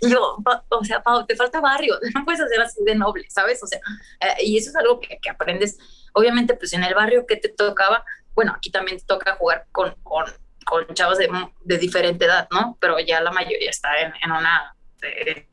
yo, 0.01 0.37
o 0.69 0.83
sea, 0.83 1.01
Paola, 1.01 1.25
te 1.25 1.35
falta 1.35 1.61
barrio, 1.61 1.95
no 2.13 2.25
puedes 2.25 2.41
hacer 2.41 2.61
así 2.61 2.83
de 2.83 2.95
noble, 2.95 3.25
¿sabes? 3.29 3.61
O 3.63 3.67
sea, 3.67 3.79
eh, 4.21 4.43
y 4.45 4.57
eso 4.57 4.69
es 4.69 4.75
algo 4.75 4.99
que, 4.99 5.17
que 5.21 5.29
aprendes 5.29 5.77
Obviamente, 6.15 6.55
pues 6.55 6.71
en 6.73 6.83
el 6.83 6.93
barrio 6.93 7.25
que 7.27 7.35
te 7.35 7.49
tocaba, 7.49 8.05
bueno, 8.33 8.53
aquí 8.55 8.71
también 8.71 8.97
te 8.97 9.05
toca 9.05 9.35
jugar 9.35 9.67
con, 9.71 9.93
con, 10.01 10.25
con 10.65 10.87
chavos 10.93 11.17
de, 11.17 11.29
de, 11.63 11.77
diferente 11.77 12.23
edad, 12.23 12.47
¿no? 12.51 12.77
Pero 12.79 12.99
ya 12.99 13.19
la 13.19 13.31
mayoría 13.31 13.69
está 13.69 13.97
en, 13.99 14.13
en 14.23 14.31
una... 14.31 14.75
Eh, 15.01 15.47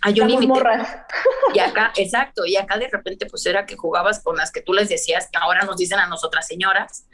hay 0.00 0.20
un 0.20 0.28
límite. 0.28 0.60
Y 1.54 1.58
acá, 1.58 1.92
exacto, 1.96 2.46
y 2.46 2.56
acá 2.56 2.78
de 2.78 2.88
repente 2.88 3.26
pues 3.26 3.44
era 3.44 3.66
que 3.66 3.76
jugabas 3.76 4.22
con 4.22 4.36
las 4.36 4.50
que 4.50 4.62
tú 4.62 4.72
les 4.72 4.88
decías, 4.88 5.28
que 5.30 5.38
ahora 5.38 5.64
nos 5.64 5.76
dicen 5.76 5.98
a 5.98 6.06
nosotras 6.06 6.46
señoras, 6.46 7.06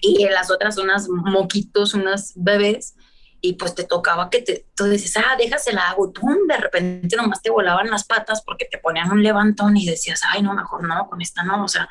y 0.00 0.24
en 0.24 0.32
las 0.32 0.50
otras 0.50 0.78
unas 0.78 1.08
moquitos, 1.08 1.94
unas 1.94 2.32
bebés, 2.36 2.94
y 3.40 3.54
pues 3.54 3.74
te 3.74 3.84
tocaba 3.84 4.28
que 4.28 4.42
te, 4.42 4.66
tú 4.74 4.84
dices, 4.84 5.16
ah, 5.16 5.36
déjasela 5.38 5.90
hago, 5.90 6.12
pum, 6.12 6.46
de 6.46 6.56
repente 6.56 7.16
nomás 7.16 7.40
te 7.42 7.50
volaban 7.50 7.90
las 7.90 8.04
patas 8.04 8.42
porque 8.42 8.66
te 8.66 8.78
ponían 8.78 9.10
un 9.10 9.22
levantón 9.22 9.76
y 9.76 9.86
decías, 9.86 10.20
ay, 10.30 10.42
no, 10.42 10.54
mejor 10.54 10.86
no, 10.86 11.08
con 11.08 11.22
esta 11.22 11.42
no, 11.42 11.64
o 11.64 11.68
sea, 11.68 11.88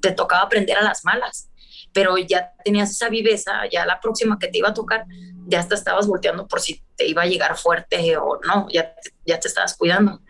te 0.00 0.12
tocaba 0.12 0.42
aprender 0.42 0.76
a 0.76 0.82
las 0.82 1.04
malas, 1.04 1.48
pero 1.92 2.16
ya 2.18 2.52
tenías 2.64 2.90
esa 2.90 3.08
viveza, 3.08 3.62
ya 3.70 3.86
la 3.86 4.00
próxima 4.00 4.38
que 4.38 4.48
te 4.48 4.58
iba 4.58 4.70
a 4.70 4.74
tocar, 4.74 5.04
ya 5.46 5.66
te 5.66 5.74
estabas 5.74 6.06
volteando 6.06 6.48
por 6.48 6.60
si 6.60 6.82
te 6.96 7.06
iba 7.06 7.22
a 7.22 7.26
llegar 7.26 7.56
fuerte 7.56 8.16
o 8.16 8.40
no, 8.46 8.66
ya, 8.70 8.94
ya 9.26 9.38
te 9.38 9.48
estabas 9.48 9.76
cuidando. 9.76 10.20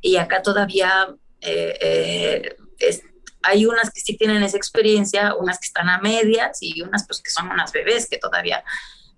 Y 0.00 0.16
acá 0.16 0.42
todavía 0.42 1.08
eh, 1.40 2.56
eh, 2.80 3.02
hay 3.42 3.66
unas 3.66 3.90
que 3.90 4.00
sí 4.00 4.16
tienen 4.16 4.42
esa 4.42 4.56
experiencia, 4.56 5.34
unas 5.34 5.58
que 5.58 5.66
están 5.66 5.88
a 5.88 5.98
medias 5.98 6.58
y 6.60 6.82
unas 6.82 7.06
pues 7.06 7.22
que 7.22 7.30
son 7.30 7.50
unas 7.50 7.72
bebés 7.72 8.08
que 8.08 8.18
todavía 8.18 8.64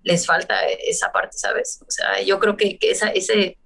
les 0.05 0.25
falta 0.25 0.55
esa 0.65 1.11
parte, 1.11 1.37
¿sabes? 1.37 1.79
O 1.85 1.89
sea, 1.89 2.21
yo 2.21 2.39
creo 2.39 2.55
que, 2.55 2.77
que 2.77 2.91
esa, 2.91 3.09
ese, 3.09 3.57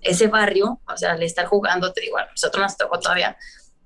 ese 0.00 0.26
barrio, 0.28 0.80
o 0.86 0.96
sea, 0.96 1.12
al 1.12 1.22
estar 1.22 1.44
jugando, 1.46 1.92
te 1.92 2.00
digo, 2.00 2.18
a 2.18 2.26
nosotros 2.26 2.62
nos 2.62 2.76
tocó 2.76 2.98
todavía 2.98 3.36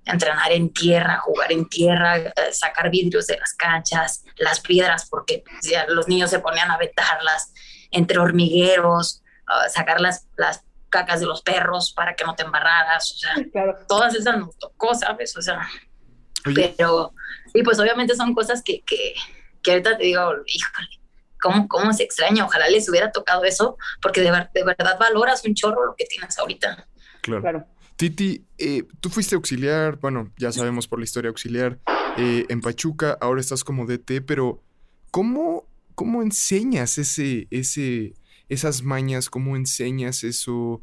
entrenar 0.05 0.52
en 0.52 0.73
tierra, 0.73 1.19
jugar 1.19 1.52
en 1.52 1.69
tierra, 1.69 2.17
eh, 2.17 2.33
sacar 2.52 2.88
vidrios 2.88 3.26
de 3.26 3.37
las 3.37 3.52
canchas, 3.52 4.25
las 4.37 4.61
piedras, 4.61 5.09
porque 5.11 5.43
ya 5.62 5.87
los 5.88 6.07
niños 6.07 6.31
se 6.31 6.38
ponían 6.38 6.71
a 6.71 6.78
vetarlas 6.78 7.52
entre 7.90 8.19
hormigueros, 8.19 9.23
sacar 9.69 10.00
las, 10.00 10.28
las 10.37 10.62
cacas 10.90 11.21
de 11.21 11.26
los 11.26 11.43
perros 11.43 11.93
para 11.95 12.14
que 12.14 12.25
no 12.25 12.35
te 12.35 12.45
embarraras, 12.45 13.12
o 13.12 13.17
sea, 13.17 13.35
todas 13.88 14.14
esas 14.14 14.38
nos 14.38 14.57
tocó, 14.57 14.95
¿sabes? 14.95 15.37
O 15.37 15.43
sea, 15.43 15.69
pero, 16.55 17.12
y 17.55 17.62
pues 17.62 17.78
obviamente 17.81 18.14
son 18.14 18.35
cosas 18.35 18.62
que, 18.62 18.83
que, 18.83 19.14
que 19.62 19.73
ahorita 19.73 19.97
te 19.97 20.05
digo, 20.05 20.23
híjole, 20.47 20.88
cómo, 21.40 21.68
cómo 21.68 21.92
se 21.92 22.02
extraña. 22.02 22.45
Ojalá 22.45 22.68
les 22.68 22.88
hubiera 22.88 23.12
tocado 23.12 23.45
eso, 23.45 23.76
porque 24.02 24.21
de, 24.21 24.30
de 24.54 24.64
verdad 24.64 24.99
valoras 24.99 25.45
un 25.45 25.54
chorro 25.54 25.87
lo 25.87 25.95
que 25.97 26.07
tienes 26.07 26.38
ahorita. 26.38 26.87
Claro. 27.23 27.66
Titi, 27.99 28.45
eh, 28.59 28.85
tú 29.00 29.11
fuiste 29.11 29.35
auxiliar, 29.35 29.99
bueno, 29.99 30.33
ya 30.38 30.52
sabemos 30.52 30.87
por 30.87 31.00
la 31.00 31.04
historia 31.04 31.30
auxiliar 31.30 31.80
eh, 32.16 32.47
en 32.49 32.61
Pachuca, 32.61 33.18
ahora 33.21 33.40
estás 33.40 33.64
como 33.64 33.87
DT, 33.87 34.21
pero 34.25 34.62
¿cómo, 35.11 35.66
cómo 35.97 36.23
enseñas 36.23 36.97
ese, 36.99 37.49
ese, 37.50 38.14
esas 38.49 38.85
mañas? 38.85 39.28
¿Cómo 39.28 39.57
enseñas 39.57 40.23
eso? 40.23 40.80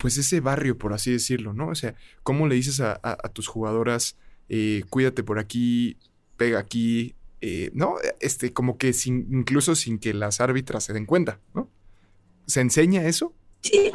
Pues 0.00 0.18
ese 0.18 0.40
barrio, 0.40 0.76
por 0.76 0.92
así 0.92 1.12
decirlo, 1.12 1.52
¿no? 1.52 1.68
O 1.68 1.76
sea, 1.76 1.94
¿cómo 2.24 2.48
le 2.48 2.56
dices 2.56 2.80
a, 2.80 2.98
tus 3.32 3.46
jugadoras, 3.46 4.16
eh, 4.48 4.82
cuídate 4.90 5.22
por 5.22 5.38
aquí, 5.38 5.98
pega 6.36 6.58
aquí, 6.58 7.14
eh, 7.40 7.70
¿no? 7.74 7.96
Este, 8.20 8.52
como 8.52 8.78
que 8.78 8.92
sin, 8.92 9.28
incluso 9.32 9.74
sin 9.74 9.98
que 9.98 10.14
las 10.14 10.40
árbitras 10.40 10.84
se 10.84 10.92
den 10.92 11.06
cuenta, 11.06 11.40
¿no? 11.54 11.70
¿Se 12.46 12.60
enseña 12.60 13.06
eso? 13.06 13.34
Sí. 13.62 13.90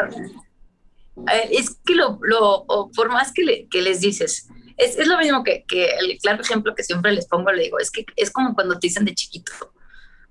Es 1.50 1.77
que 1.86 1.95
lo, 1.95 2.19
lo 2.21 2.65
por 2.95 3.10
más 3.10 3.31
que, 3.33 3.67
que 3.69 3.81
les 3.81 4.01
dices, 4.01 4.48
es, 4.77 4.98
es, 4.98 5.07
lo 5.07 5.17
mismo 5.17 5.43
que, 5.43 5.65
que, 5.67 5.86
el 5.86 6.17
claro 6.19 6.41
ejemplo 6.41 6.74
que 6.75 6.83
siempre 6.83 7.12
les 7.12 7.27
pongo, 7.27 7.51
le 7.51 7.63
digo, 7.63 7.79
es 7.79 7.91
que 7.91 8.05
es 8.15 8.31
como 8.31 8.53
cuando 8.55 8.79
te 8.79 8.88
dicen 8.88 9.05
de 9.05 9.13
chiquito, 9.13 9.51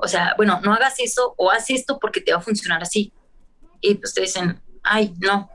o 0.02 0.09
sea, 0.09 0.35
bueno, 0.37 0.61
no 0.62 0.73
hagas 0.73 0.95
eso 0.99 1.35
o 1.37 1.50
haz 1.50 1.71
esto 1.71 1.99
porque 2.00 2.21
te 2.21 2.33
va 2.33 2.38
a 2.38 2.43
funcionar 2.43 2.83
así. 2.83 3.12
Y 3.83 3.95
pues 3.97 4.14
te 4.14 4.23
dicen, 4.23 4.61
ay, 4.83 5.12
no. 5.19 5.50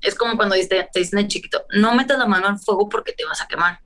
Es 0.00 0.14
como 0.14 0.36
cuando 0.36 0.54
te, 0.54 0.88
te 0.92 0.98
dicen 0.98 1.20
de 1.20 1.28
chiquito, 1.28 1.64
no 1.74 1.94
metas 1.94 2.18
la 2.18 2.26
mano 2.26 2.46
al 2.46 2.58
fuego 2.58 2.88
porque 2.88 3.12
te 3.12 3.24
vas 3.24 3.40
a 3.42 3.48
quemar. 3.48 3.80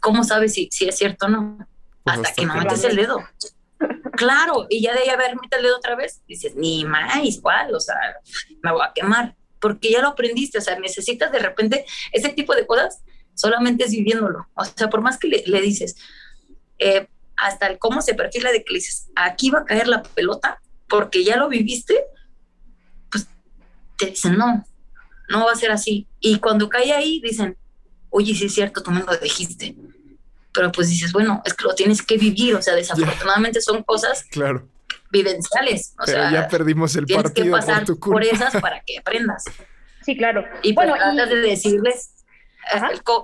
¿Cómo 0.00 0.24
sabes 0.24 0.54
si, 0.54 0.68
si 0.70 0.88
es 0.88 0.96
cierto 0.96 1.26
o 1.26 1.28
no? 1.28 1.68
Pues 2.06 2.18
hasta, 2.18 2.32
que 2.34 2.46
no 2.46 2.54
metes 2.54 2.84
el 2.84 2.94
dedo. 2.94 3.18
Claro, 4.12 4.66
y 4.70 4.80
ya 4.80 4.92
de 4.94 5.00
ahí 5.00 5.08
a 5.08 5.16
ver, 5.16 5.34
mete 5.40 5.56
el 5.56 5.64
dedo 5.64 5.76
otra 5.76 5.96
vez, 5.96 6.22
dices, 6.28 6.54
ni 6.54 6.84
más, 6.84 7.24
igual, 7.24 7.74
o 7.74 7.80
sea, 7.80 7.96
me 8.62 8.70
voy 8.70 8.82
a 8.86 8.92
quemar, 8.94 9.36
porque 9.60 9.90
ya 9.90 10.00
lo 10.00 10.08
aprendiste, 10.08 10.58
o 10.58 10.60
sea, 10.60 10.78
necesitas 10.78 11.32
de 11.32 11.40
repente 11.40 11.84
ese 12.12 12.28
tipo 12.28 12.54
de 12.54 12.64
cosas, 12.64 13.02
solamente 13.34 13.84
es 13.84 13.90
viviéndolo, 13.90 14.46
o 14.54 14.64
sea, 14.64 14.88
por 14.88 15.00
más 15.00 15.18
que 15.18 15.26
le, 15.28 15.60
dices, 15.60 15.96
eh, 16.78 17.08
hasta 17.36 17.66
el 17.66 17.78
cómo 17.78 18.00
se 18.00 18.14
perfila 18.14 18.52
de 18.52 18.62
que 18.62 18.72
le 18.72 18.78
dices, 18.78 19.08
aquí 19.16 19.50
va 19.50 19.58
a 19.58 19.64
caer 19.64 19.88
la 19.88 20.04
pelota, 20.04 20.60
porque 20.88 21.24
ya 21.24 21.36
lo 21.36 21.48
viviste, 21.48 22.04
pues 23.10 23.26
te 23.98 24.06
dicen, 24.06 24.38
no, 24.38 24.64
no 25.28 25.44
va 25.44 25.52
a 25.52 25.56
ser 25.56 25.72
así. 25.72 26.06
Y 26.20 26.38
cuando 26.38 26.68
cae 26.68 26.92
ahí, 26.92 27.20
dicen, 27.20 27.58
oye, 28.10 28.32
sí 28.32 28.46
es 28.46 28.54
cierto, 28.54 28.80
tú 28.80 28.92
me 28.92 29.02
lo 29.02 29.16
dijiste 29.16 29.74
pero 30.56 30.72
pues 30.72 30.88
dices, 30.88 31.12
bueno, 31.12 31.42
es 31.44 31.52
que 31.52 31.64
lo 31.64 31.74
tienes 31.74 32.00
que 32.00 32.16
vivir, 32.16 32.54
o 32.54 32.62
sea, 32.62 32.74
desafortunadamente 32.74 33.60
son 33.60 33.82
cosas 33.82 34.24
claro. 34.30 34.66
vivenciales. 35.12 35.94
O 36.00 36.04
pero 36.06 36.30
ya 36.30 36.48
perdimos 36.48 36.96
el 36.96 37.04
tienes 37.04 37.24
partido 37.24 37.44
que 37.44 37.50
pasar 37.52 37.84
por, 37.84 38.24
esas 38.24 38.56
para 38.60 38.80
que 38.80 38.98
aprendas. 38.98 39.44
Sí, 40.02 40.16
claro. 40.16 40.44
Y 40.62 40.72
pues 40.72 40.88
bueno, 40.88 41.02
tratas 41.02 41.28
de 41.28 41.40
decirles 41.40 42.14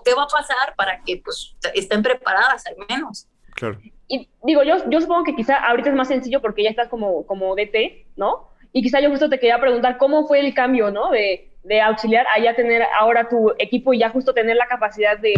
qué 0.04 0.14
va 0.14 0.24
a 0.24 0.26
pasar 0.26 0.74
para 0.76 1.00
que 1.04 1.22
pues 1.24 1.54
estén 1.74 2.02
preparadas 2.02 2.66
al 2.66 2.74
menos. 2.88 3.28
Claro. 3.54 3.78
Y 4.08 4.28
digo, 4.42 4.64
yo, 4.64 4.90
yo 4.90 5.00
supongo 5.00 5.22
que 5.22 5.36
quizá 5.36 5.58
ahorita 5.58 5.90
es 5.90 5.94
más 5.94 6.08
sencillo 6.08 6.42
porque 6.42 6.64
ya 6.64 6.70
estás 6.70 6.88
como, 6.88 7.24
como 7.24 7.54
DT, 7.54 8.08
¿no? 8.16 8.48
Y 8.72 8.82
quizá 8.82 8.98
yo 8.98 9.10
justo 9.10 9.30
te 9.30 9.38
quería 9.38 9.60
preguntar 9.60 9.96
cómo 9.96 10.26
fue 10.26 10.40
el 10.40 10.54
cambio, 10.54 10.90
¿no? 10.90 11.10
De, 11.10 11.52
de 11.62 11.80
auxiliar 11.80 12.26
a 12.34 12.42
ya 12.42 12.56
tener 12.56 12.82
ahora 12.98 13.28
tu 13.28 13.52
equipo 13.60 13.94
y 13.94 14.00
ya 14.00 14.10
justo 14.10 14.34
tener 14.34 14.56
la 14.56 14.66
capacidad 14.66 15.16
de, 15.16 15.34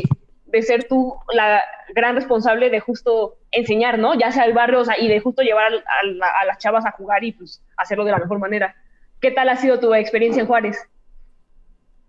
de 0.54 0.62
ser 0.62 0.86
tú 0.86 1.16
la 1.32 1.64
gran 1.96 2.14
responsable 2.14 2.70
de 2.70 2.78
justo 2.78 3.38
enseñar, 3.50 3.98
¿no? 3.98 4.16
Ya 4.16 4.30
sea 4.30 4.44
el 4.44 4.52
barrio, 4.52 4.82
o 4.82 4.84
sea, 4.84 4.96
y 5.00 5.08
de 5.08 5.18
justo 5.18 5.42
llevar 5.42 5.72
a, 5.72 6.44
las 6.44 6.58
chavas 6.58 6.86
a 6.86 6.92
jugar 6.92 7.24
y 7.24 7.32
pues 7.32 7.60
hacerlo 7.76 8.04
de 8.04 8.12
la 8.12 8.18
mejor 8.18 8.38
manera. 8.38 8.76
¿Qué 9.20 9.32
tal 9.32 9.48
ha 9.48 9.56
sido 9.56 9.80
tu 9.80 9.92
experiencia 9.94 10.40
en 10.40 10.46
Juárez? 10.46 10.78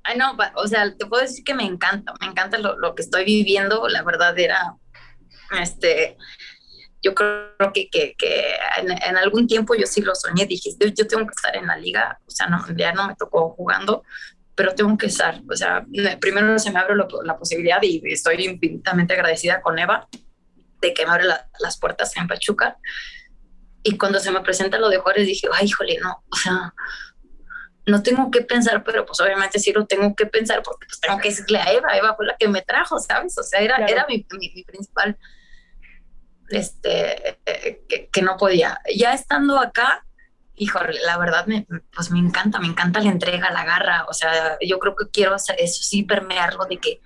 Ay, 0.03 0.19
no, 0.19 0.37
o 0.57 0.67
sea, 0.67 0.95
te 0.95 1.07
puedo 1.07 1.23
decir 1.23 1.43
que 1.43 1.55
me 1.55 1.63
encanta, 1.63 2.13
me 2.21 2.27
encanta 2.27 2.59
lo, 2.59 2.93
que 2.93 3.01
estoy 3.01 3.25
viviendo, 3.25 3.87
la 3.87 4.03
verdad 4.03 4.37
era, 4.37 4.75
este, 5.59 6.15
yo 7.01 7.15
creo 7.15 7.73
que, 7.73 7.89
que, 7.89 8.15
en, 8.77 9.17
algún 9.17 9.47
tiempo 9.47 9.73
yo 9.73 9.87
sí 9.87 10.01
lo 10.01 10.13
soñé, 10.13 10.45
dije, 10.45 10.69
yo 10.95 11.07
tengo 11.07 11.25
que 11.25 11.33
estar 11.35 11.55
en 11.55 11.65
la 11.65 11.77
liga, 11.77 12.19
o 12.27 12.29
sea, 12.29 12.45
no, 12.45 12.63
ya 12.77 12.91
no 12.91 13.07
me 13.07 13.15
tocó 13.15 13.55
jugando, 13.55 14.03
pero 14.55 14.73
tengo 14.73 14.97
que 14.97 15.07
estar. 15.07 15.41
O 15.49 15.55
sea, 15.55 15.85
primero 16.19 16.57
se 16.57 16.71
me 16.71 16.79
abre 16.79 16.95
la 17.23 17.37
posibilidad 17.37 17.81
y 17.81 18.01
estoy 18.05 18.45
infinitamente 18.45 19.13
agradecida 19.13 19.61
con 19.61 19.77
Eva 19.77 20.07
de 20.81 20.93
que 20.93 21.05
me 21.05 21.11
abre 21.11 21.25
las 21.59 21.77
puertas 21.79 22.15
en 22.17 22.27
Pachuca. 22.27 22.77
Y 23.83 23.97
cuando 23.97 24.19
se 24.19 24.31
me 24.31 24.41
presenta 24.41 24.79
lo 24.79 24.89
de 24.89 24.97
Juárez 24.97 25.27
dije, 25.27 25.47
ay, 25.53 25.67
híjole, 25.67 25.99
no, 26.01 26.23
o 26.31 26.35
sea, 26.35 26.73
no 27.85 28.01
tengo 28.01 28.31
que 28.31 28.41
pensar, 28.41 28.83
pero 28.83 29.05
pues 29.05 29.19
obviamente 29.19 29.59
sí 29.59 29.71
lo 29.71 29.85
tengo 29.85 30.15
que 30.15 30.25
pensar 30.25 30.63
porque 30.63 30.87
pues 30.87 30.99
tengo 30.99 31.19
que 31.19 31.29
decirle 31.29 31.59
a 31.59 31.71
Eva, 31.71 31.95
Eva 31.95 32.15
fue 32.15 32.25
la 32.25 32.35
que 32.37 32.47
me 32.47 32.61
trajo, 32.63 32.97
¿sabes? 32.99 33.37
O 33.37 33.43
sea, 33.43 33.59
era, 33.59 33.85
era 33.85 34.05
mi, 34.09 34.25
mi, 34.39 34.63
principal, 34.63 35.17
este, 36.49 37.37
eh, 37.45 37.83
que, 37.87 38.09
que 38.11 38.21
no 38.23 38.37
podía. 38.37 38.79
Ya 38.95 39.13
estando 39.13 39.59
acá, 39.59 40.03
híjole, 40.55 40.99
la 41.05 41.17
verdad, 41.17 41.45
me, 41.47 41.67
pues 41.93 42.11
me 42.11 42.19
encanta, 42.19 42.59
me 42.59 42.67
encanta 42.67 42.99
la 42.99 43.11
entrega, 43.11 43.51
la 43.51 43.65
garra, 43.65 44.05
o 44.07 44.13
sea, 44.13 44.57
yo 44.61 44.79
creo 44.79 44.95
que 44.95 45.09
quiero 45.09 45.35
eso 45.35 45.53
sí 45.57 46.03
permearlo 46.03 46.65
de 46.65 46.77
que, 46.77 47.01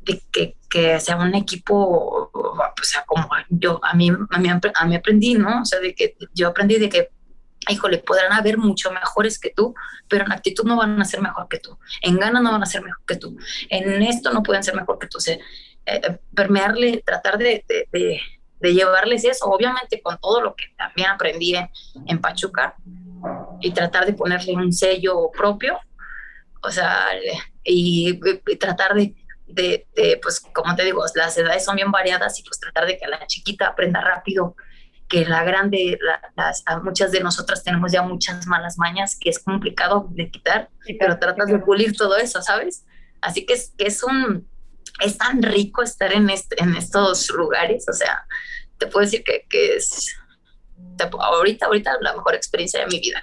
de 0.00 0.22
que, 0.32 0.56
que 0.68 1.00
sea 1.00 1.16
un 1.16 1.34
equipo, 1.34 2.30
o 2.32 2.72
sea, 2.82 3.04
como 3.06 3.28
yo, 3.48 3.80
a 3.82 3.94
mí, 3.94 4.10
a 4.30 4.38
mí, 4.38 4.48
a 4.48 4.86
mí 4.86 4.96
aprendí, 4.96 5.34
¿no? 5.34 5.62
O 5.62 5.64
sea, 5.64 5.80
de 5.80 5.94
que 5.94 6.16
yo 6.34 6.48
aprendí 6.48 6.78
de 6.78 6.88
que, 6.88 7.10
híjole, 7.68 7.98
podrán 7.98 8.32
haber 8.32 8.58
mucho 8.58 8.90
mejores 8.92 9.38
que 9.38 9.50
tú, 9.50 9.74
pero 10.08 10.24
en 10.24 10.32
actitud 10.32 10.64
no 10.64 10.76
van 10.76 11.00
a 11.00 11.04
ser 11.04 11.20
mejor 11.20 11.48
que 11.48 11.58
tú, 11.58 11.78
en 12.02 12.18
gana 12.18 12.40
no 12.40 12.52
van 12.52 12.62
a 12.62 12.66
ser 12.66 12.82
mejor 12.82 13.04
que 13.06 13.16
tú, 13.16 13.36
en 13.70 14.02
esto 14.02 14.32
no 14.32 14.42
pueden 14.42 14.62
ser 14.62 14.74
mejor 14.74 14.98
que 14.98 15.08
tú, 15.08 15.18
o 15.18 15.20
sea, 15.20 15.38
eh, 15.86 16.18
permearle, 16.34 17.02
tratar 17.04 17.38
de, 17.38 17.64
de 17.68 17.88
de 17.92 18.20
llevarles 18.60 19.24
eso, 19.24 19.46
obviamente 19.46 20.00
con 20.00 20.18
todo 20.18 20.40
lo 20.40 20.54
que 20.54 20.64
también 20.76 21.10
aprendí 21.10 21.54
en, 21.54 22.20
Pachuca 22.20 22.74
y 23.60 23.70
tratar 23.72 24.06
de 24.06 24.14
ponerle 24.14 24.54
un 24.54 24.72
sello 24.72 25.30
propio, 25.30 25.78
o 26.62 26.70
sea, 26.70 27.06
y, 27.64 28.18
tratar 28.58 28.94
de, 28.94 29.14
de, 29.46 29.86
pues 30.22 30.40
como 30.52 30.74
te 30.74 30.84
digo, 30.84 31.04
las 31.14 31.36
edades 31.36 31.64
son 31.64 31.76
bien 31.76 31.90
variadas 31.90 32.38
y 32.38 32.42
pues 32.42 32.58
tratar 32.58 32.86
de 32.86 32.98
que 32.98 33.06
la 33.06 33.26
chiquita 33.26 33.68
aprenda 33.68 34.00
rápido, 34.00 34.56
que 35.08 35.24
la 35.24 35.44
grande, 35.44 35.98
las, 36.36 36.64
muchas 36.82 37.12
de 37.12 37.20
nosotras 37.20 37.62
tenemos 37.62 37.92
ya 37.92 38.02
muchas 38.02 38.46
malas 38.46 38.76
mañas 38.78 39.16
que 39.18 39.30
es 39.30 39.38
complicado 39.38 40.08
de 40.10 40.30
quitar, 40.30 40.70
pero 40.98 41.18
tratas 41.18 41.48
de 41.48 41.58
pulir 41.58 41.96
todo 41.96 42.16
eso, 42.16 42.42
¿sabes? 42.42 42.84
Así 43.20 43.46
que 43.46 43.54
es, 43.54 43.72
que 43.78 43.86
es 43.86 44.02
un, 44.02 44.48
es 45.00 45.18
tan 45.18 45.42
rico 45.42 45.82
estar 45.82 46.12
en, 46.12 46.28
en 46.30 46.76
estos 46.76 47.30
lugares, 47.30 47.86
o 47.88 47.92
sea, 47.92 48.26
te 48.78 48.86
puedo 48.86 49.04
decir 49.04 49.22
que, 49.24 49.46
que 49.48 49.76
es 49.76 50.16
ahorita, 50.98 51.66
ahorita 51.66 51.92
la 52.00 52.14
mejor 52.14 52.34
experiencia 52.34 52.80
de 52.80 52.86
mi 52.86 53.00
vida. 53.00 53.22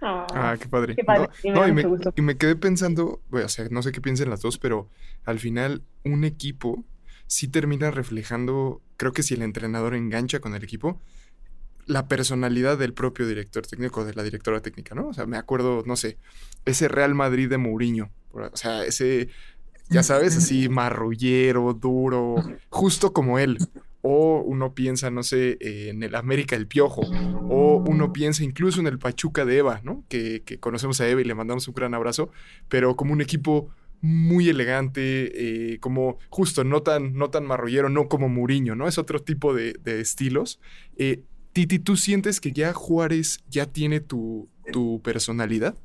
Ah, 0.00 0.56
qué 0.60 0.68
padre. 0.68 0.96
No, 1.44 1.66
y, 1.66 2.22
me, 2.22 2.36
quedé 2.36 2.56
pensando, 2.56 3.22
o 3.30 3.48
sea, 3.48 3.66
no 3.70 3.82
sé 3.82 3.92
qué 3.92 4.00
piensen 4.00 4.28
las 4.28 4.42
dos, 4.42 4.58
pero 4.58 4.88
al 5.24 5.38
final 5.38 5.82
un 6.04 6.24
equipo 6.24 6.84
sí 7.26 7.48
termina 7.48 7.90
reflejando, 7.90 8.82
creo 8.98 9.12
que 9.12 9.22
si 9.22 9.34
el 9.34 9.42
entrenador 9.42 9.94
engancha 9.94 10.40
con 10.40 10.54
el 10.54 10.62
equipo, 10.62 11.00
la 11.86 12.06
personalidad 12.06 12.76
del 12.76 12.92
propio 12.92 13.26
director 13.26 13.66
técnico, 13.66 14.04
de 14.04 14.14
la 14.14 14.22
directora 14.22 14.60
técnica, 14.60 14.94
¿no? 14.94 15.08
O 15.08 15.14
sea, 15.14 15.26
me 15.26 15.38
acuerdo, 15.38 15.82
no 15.86 15.96
sé, 15.96 16.18
ese 16.66 16.88
Real 16.88 17.14
Madrid 17.14 17.48
de 17.48 17.58
Mourinho, 17.58 18.10
o 18.32 18.56
sea, 18.56 18.84
ese 18.84 19.30
ya 19.90 20.02
sabes, 20.02 20.36
así 20.36 20.68
marrullero, 20.68 21.74
duro, 21.74 22.36
justo 22.68 23.12
como 23.12 23.38
él. 23.38 23.58
O 24.06 24.42
uno 24.42 24.74
piensa, 24.74 25.10
no 25.10 25.22
sé, 25.22 25.56
en 25.60 26.02
el 26.02 26.14
América 26.14 26.56
el 26.56 26.66
Piojo. 26.66 27.02
O 27.48 27.82
uno 27.86 28.12
piensa 28.12 28.44
incluso 28.44 28.80
en 28.80 28.86
el 28.86 28.98
Pachuca 28.98 29.44
de 29.44 29.58
Eva, 29.58 29.80
¿no? 29.82 30.04
Que, 30.08 30.42
conocemos 30.60 31.00
a 31.00 31.08
Eva 31.08 31.20
y 31.20 31.24
le 31.24 31.34
mandamos 31.34 31.68
un 31.68 31.74
gran 31.74 31.94
abrazo. 31.94 32.30
Pero 32.68 32.96
como 32.96 33.12
un 33.12 33.22
equipo 33.22 33.70
muy 34.02 34.50
elegante, 34.50 35.72
eh, 35.72 35.78
como 35.80 36.18
justo, 36.28 36.64
no 36.64 36.82
tan, 36.82 37.14
no 37.14 37.30
tan 37.30 37.46
marrullero, 37.46 37.88
no 37.88 38.08
como 38.08 38.28
Muriño, 38.28 38.74
¿no? 38.74 38.86
Es 38.86 38.98
otro 38.98 39.22
tipo 39.22 39.54
de, 39.54 39.74
estilos. 39.84 40.60
Eh, 40.98 41.22
Titi, 41.54 41.78
¿tú 41.78 41.96
sientes 41.96 42.40
que 42.40 42.52
ya 42.52 42.74
Juárez 42.74 43.38
ya 43.48 43.66
tiene 43.66 44.00
tu, 44.00 44.50
tu 44.70 45.00
personalidad? 45.02 45.76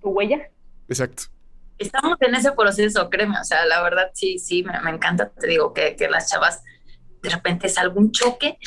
¿Tu 0.00 0.10
huella? 0.10 0.50
Exacto 0.88 1.35
estamos 1.78 2.16
en 2.20 2.34
ese 2.34 2.52
proceso, 2.52 3.08
créeme, 3.10 3.38
o 3.38 3.44
sea, 3.44 3.66
la 3.66 3.82
verdad 3.82 4.10
sí, 4.14 4.38
sí, 4.38 4.62
me, 4.62 4.90
encanta, 4.90 5.30
te 5.30 5.46
digo, 5.46 5.72
que, 5.72 5.96
que, 5.96 6.08
las 6.08 6.30
chavas 6.30 6.62
de 7.22 7.30
repente 7.30 7.66
es 7.66 7.78
algún 7.78 8.12
choque 8.12 8.58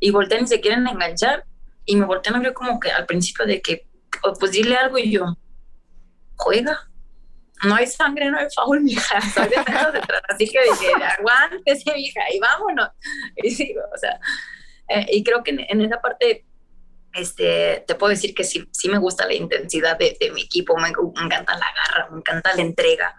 y 0.00 0.10
voltean 0.10 0.44
y 0.44 0.46
se 0.46 0.60
quieren 0.60 0.86
enganchar 0.86 1.44
y 1.84 1.96
me 1.96 2.06
voltean 2.06 2.36
a 2.36 2.40
ver 2.40 2.52
como 2.52 2.80
que 2.80 2.90
al 2.90 3.06
principio 3.06 3.46
de 3.46 3.60
que, 3.60 3.88
oh, 4.22 4.34
pues 4.34 4.52
dile 4.52 4.76
algo 4.76 4.98
y 4.98 5.12
yo, 5.12 5.36
juega, 6.36 6.88
no 7.64 7.74
hay 7.74 7.86
sangre, 7.86 8.30
no 8.30 8.38
hay 8.38 8.46
faul, 8.54 8.80
mija, 8.80 9.18
detrás, 9.50 10.22
así 10.28 10.48
que 10.48 10.62
dije, 10.62 10.92
aguántese, 11.18 11.92
mija, 11.94 12.20
y 12.32 12.38
vámonos, 12.38 12.90
y 13.36 13.50
sigo, 13.50 13.82
o 13.94 13.98
sea, 13.98 14.18
eh, 14.88 15.06
y 15.10 15.24
creo 15.24 15.42
que 15.42 15.50
en 15.68 15.80
esa 15.80 16.00
parte 16.00 16.44
este, 17.16 17.84
te 17.86 17.94
puedo 17.94 18.10
decir 18.10 18.34
que 18.34 18.44
sí, 18.44 18.68
sí 18.72 18.88
me 18.88 18.98
gusta 18.98 19.26
la 19.26 19.34
intensidad 19.34 19.98
de, 19.98 20.16
mi 20.34 20.42
equipo, 20.42 20.76
me, 20.76 20.88
encanta 20.88 21.54
la 21.54 21.66
garra, 21.74 22.10
me 22.10 22.18
encanta 22.18 22.54
la 22.54 22.62
entrega. 22.62 23.14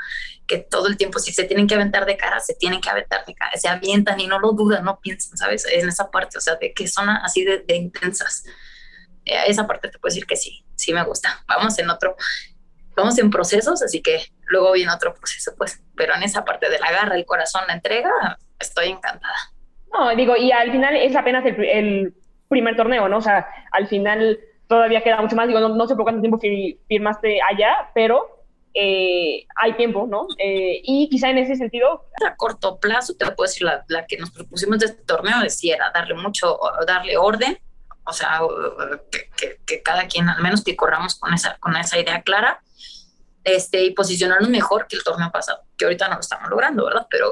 que 0.45 0.59
todo 0.59 0.87
el 0.87 0.97
tiempo, 0.97 1.19
si 1.19 1.33
se 1.33 1.43
tienen 1.43 1.67
que 1.67 1.75
aventar 1.75 2.05
de 2.05 2.15
cara, 2.15 2.39
se 2.39 2.53
tienen 2.53 2.79
que 2.79 2.89
aventar 2.89 3.25
de 3.25 3.33
cara, 3.33 3.51
se 3.57 3.67
avientan 3.67 4.19
y 4.19 4.27
no 4.27 4.39
lo 4.39 4.53
dudan, 4.53 4.85
no 4.85 4.99
piensan, 4.99 5.37
¿sabes? 5.37 5.65
En 5.65 5.89
esa 5.89 6.09
parte, 6.09 6.37
o 6.37 6.41
sea, 6.41 6.55
de 6.55 6.73
que 6.73 6.87
son 6.87 7.09
así 7.09 7.43
de, 7.43 7.63
intensas. 7.75 8.43
Eh, 9.25 9.43
esa 9.47 9.67
parte 9.67 9.89
te 9.89 9.99
puedo 9.99 10.13
decir 10.13 10.25
que 10.25 10.37
sí, 10.37 10.63
sí 10.75 10.93
me 10.93 11.03
gusta. 11.03 11.43
Vamos 11.47 11.77
en 11.79 11.89
otro, 11.89 12.15
vamos 12.95 13.17
en 13.17 13.29
procesos, 13.29 13.81
así 13.81 14.01
que 14.01 14.25
luego 14.45 14.73
viene 14.73 14.93
otro 14.93 15.13
proceso, 15.13 15.53
pues, 15.57 15.81
pero 15.95 16.15
en 16.15 16.23
esa 16.23 16.45
parte 16.45 16.69
de 16.69 16.79
la 16.79 16.91
garra, 16.91 17.15
el 17.15 17.25
corazón, 17.25 17.63
la 17.67 17.73
entrega, 17.73 18.11
estoy 18.59 18.89
encantada. 18.89 19.35
No, 19.91 20.15
digo, 20.15 20.35
y 20.35 20.51
al 20.51 20.71
final 20.71 20.95
es 20.95 21.15
apenas 21.15 21.43
el, 21.45 22.13
primer 22.47 22.75
torneo, 22.75 23.07
¿no? 23.09 23.17
O 23.17 23.21
sea, 23.21 23.47
al 23.71 23.87
final 23.87 24.39
todavía 24.67 25.01
queda 25.01 25.21
mucho 25.21 25.35
más, 25.35 25.47
digo, 25.47 25.59
no, 25.59 25.87
sé 25.87 25.95
por 25.95 26.03
cuánto 26.03 26.21
tiempo 26.21 26.39
firmaste 26.87 27.39
allá, 27.41 27.89
pero 27.93 28.43
eh, 28.73 29.45
hay 29.55 29.73
tiempo, 29.73 30.05
¿no? 30.07 30.27
Eh, 30.37 30.81
y 30.83 31.09
quizá 31.09 31.29
en 31.29 31.39
ese 31.39 31.55
sentido... 31.55 32.05
A 32.25 32.35
corto 32.35 32.79
plazo, 32.79 33.15
te 33.15 33.25
puedo 33.31 33.47
decir, 33.47 33.63
la, 33.63 33.83
la 33.87 34.05
que 34.05 34.17
nos 34.17 34.31
propusimos 34.31 34.79
de 34.79 34.87
este 34.87 35.03
torneo 35.03 35.39
decía 35.39 35.75
era 35.75 35.91
darle 35.91 36.15
mucho, 36.15 36.59
darle 36.85 37.17
orden, 37.17 37.57
o 38.03 38.13
sea, 38.13 38.39
que, 39.11 39.59
que, 39.65 39.81
cada 39.83 40.07
quien, 40.07 40.29
al 40.29 40.41
menos 40.41 40.63
que 40.63 40.75
corramos 40.75 41.15
con 41.15 41.33
esa, 41.33 41.57
con 41.59 41.75
esa 41.75 41.99
idea 41.99 42.21
clara, 42.21 42.61
este, 43.43 43.83
y 43.83 43.91
posicionarnos 43.91 44.49
mejor 44.49 44.87
que 44.87 44.95
el 44.95 45.03
torneo 45.03 45.31
pasado, 45.31 45.61
que 45.77 45.85
ahorita 45.85 46.07
no 46.07 46.15
lo 46.15 46.19
estamos 46.19 46.49
logrando, 46.49 46.85
¿verdad? 46.85 47.07
Pero 47.09 47.31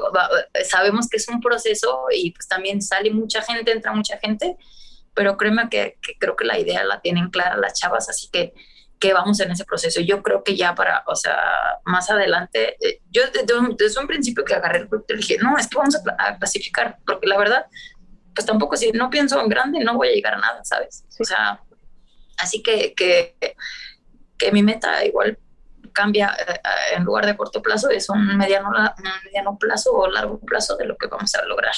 sabemos 0.64 1.08
que 1.08 1.18
es 1.18 1.28
un 1.28 1.40
proceso 1.40 2.06
y 2.10 2.30
pues 2.30 2.48
también 2.48 2.82
sale 2.82 3.10
mucha 3.10 3.42
gente, 3.42 3.70
entra 3.70 3.92
mucha 3.92 4.18
gente, 4.18 4.56
pero 5.16 5.38
créeme 5.38 5.70
que, 5.70 5.98
creo 6.20 6.36
que 6.36 6.44
la 6.44 6.58
idea 6.58 6.84
la 6.84 7.00
tienen 7.00 7.30
clara 7.30 7.56
las 7.56 7.72
chavas, 7.72 8.10
así 8.10 8.28
que, 8.30 8.52
que 9.00 9.14
vamos 9.14 9.40
en 9.40 9.50
ese 9.50 9.64
proceso. 9.64 10.02
Yo 10.02 10.22
creo 10.22 10.44
que 10.44 10.54
ya 10.54 10.74
para, 10.74 11.04
o 11.06 11.16
sea, 11.16 11.38
más 11.86 12.10
adelante, 12.10 12.76
eh, 12.86 13.00
yo 13.10 13.22
desde 13.32 13.58
un, 13.58 13.74
desde 13.78 13.98
un 13.98 14.06
principio 14.06 14.44
que 14.44 14.54
agarré 14.54 14.80
el 14.80 14.88
proyecto 14.88 15.14
dije, 15.16 15.38
no, 15.38 15.56
es 15.56 15.68
que 15.68 15.78
vamos 15.78 15.96
a, 16.18 16.36
clasificar, 16.36 16.98
porque 17.06 17.26
la 17.26 17.38
verdad, 17.38 17.64
pues 18.34 18.46
tampoco 18.46 18.76
si 18.76 18.92
no 18.92 19.08
pienso 19.08 19.40
en 19.40 19.48
grande 19.48 19.82
no 19.82 19.94
voy 19.96 20.08
a 20.08 20.12
llegar 20.12 20.34
a 20.34 20.38
nada, 20.38 20.62
¿sabes? 20.64 21.06
O 21.18 21.24
sea, 21.24 21.62
así 22.36 22.62
que, 22.62 22.92
que, 22.92 23.36
que 24.36 24.52
mi 24.52 24.62
meta 24.62 25.02
igual 25.02 25.38
cambia 25.94 26.36
eh, 26.46 26.52
eh, 26.52 26.96
en 26.96 27.04
lugar 27.04 27.24
de 27.24 27.38
corto 27.38 27.62
plazo, 27.62 27.88
es 27.88 28.10
un 28.10 28.36
mediano, 28.36 28.70
mediano 29.24 29.56
plazo 29.58 29.92
o 29.94 30.10
largo 30.10 30.38
plazo 30.40 30.76
de 30.76 30.84
lo 30.84 30.98
que 30.98 31.06
vamos 31.06 31.34
a 31.34 31.42
lograr. 31.46 31.74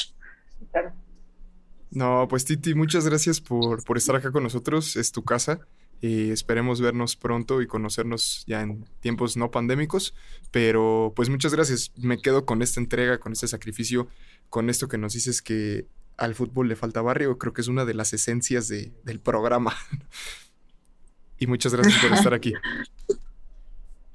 No, 1.90 2.26
pues 2.28 2.44
Titi, 2.44 2.74
muchas 2.74 3.06
gracias 3.06 3.40
por, 3.40 3.82
por 3.84 3.96
estar 3.96 4.14
acá 4.16 4.30
con 4.30 4.42
nosotros. 4.42 4.96
Es 4.96 5.12
tu 5.12 5.24
casa. 5.24 5.60
y 6.00 6.30
esperemos 6.30 6.80
vernos 6.80 7.16
pronto 7.16 7.60
y 7.60 7.66
conocernos 7.66 8.44
ya 8.46 8.60
en 8.60 8.84
tiempos 9.00 9.36
no 9.36 9.50
pandémicos. 9.50 10.14
Pero 10.50 11.12
pues 11.16 11.28
muchas 11.28 11.54
gracias. 11.54 11.92
Me 11.96 12.18
quedo 12.20 12.44
con 12.44 12.62
esta 12.62 12.80
entrega, 12.80 13.18
con 13.18 13.32
este 13.32 13.48
sacrificio, 13.48 14.08
con 14.50 14.70
esto 14.70 14.88
que 14.88 14.98
nos 14.98 15.14
dices 15.14 15.42
que 15.42 15.86
al 16.16 16.34
fútbol 16.34 16.68
le 16.68 16.76
falta 16.76 17.00
barrio. 17.02 17.38
Creo 17.38 17.52
que 17.52 17.62
es 17.62 17.68
una 17.68 17.84
de 17.84 17.94
las 17.94 18.12
esencias 18.12 18.68
de, 18.68 18.92
del 19.04 19.20
programa. 19.20 19.74
y 21.38 21.46
muchas 21.46 21.74
gracias 21.74 22.00
por 22.00 22.12
estar 22.12 22.34
aquí. 22.34 22.52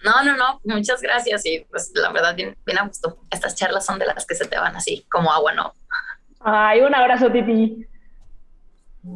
No, 0.03 0.21
no, 0.21 0.35
no, 0.35 0.59
muchas 0.65 1.01
gracias 1.01 1.45
y 1.45 1.65
pues 1.69 1.91
la 1.95 2.11
verdad 2.11 2.35
bien, 2.35 2.57
bien 2.65 2.77
a 2.77 2.85
gusto. 2.85 3.17
Estas 3.31 3.55
charlas 3.55 3.85
son 3.85 3.99
de 3.99 4.05
las 4.05 4.25
que 4.25 4.35
se 4.35 4.45
te 4.45 4.57
van 4.57 4.75
así 4.75 5.05
como 5.09 5.31
agua, 5.31 5.53
¿no? 5.53 5.73
Ay, 6.43 6.81
un 6.81 6.93
abrazo, 6.93 7.31
Titi. 7.31 7.87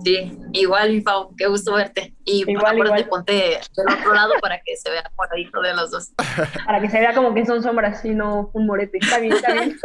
Sí, 0.04 0.38
igual, 0.52 0.92
mi 0.92 1.02
Pau, 1.02 1.34
qué 1.38 1.48
gusto 1.48 1.74
verte. 1.74 2.14
Y 2.26 2.50
igual, 2.50 2.76
acuérdate, 2.76 3.06
ponte 3.06 3.34
del 3.34 4.00
otro 4.00 4.14
lado 4.14 4.34
para 4.42 4.60
que 4.60 4.76
se 4.76 4.90
vea 4.90 5.10
moradito 5.18 5.62
de 5.62 5.74
los 5.74 5.92
dos. 5.92 6.12
Para 6.66 6.82
que 6.82 6.90
se 6.90 7.00
vea 7.00 7.14
como 7.14 7.34
que 7.34 7.46
son 7.46 7.64
sombras 7.64 8.04
y 8.04 8.10
no 8.10 8.50
un 8.54 8.66
morete. 8.66 8.98
Está 9.00 9.20
bien, 9.20 9.34
está 9.34 9.54
bien. 9.54 9.78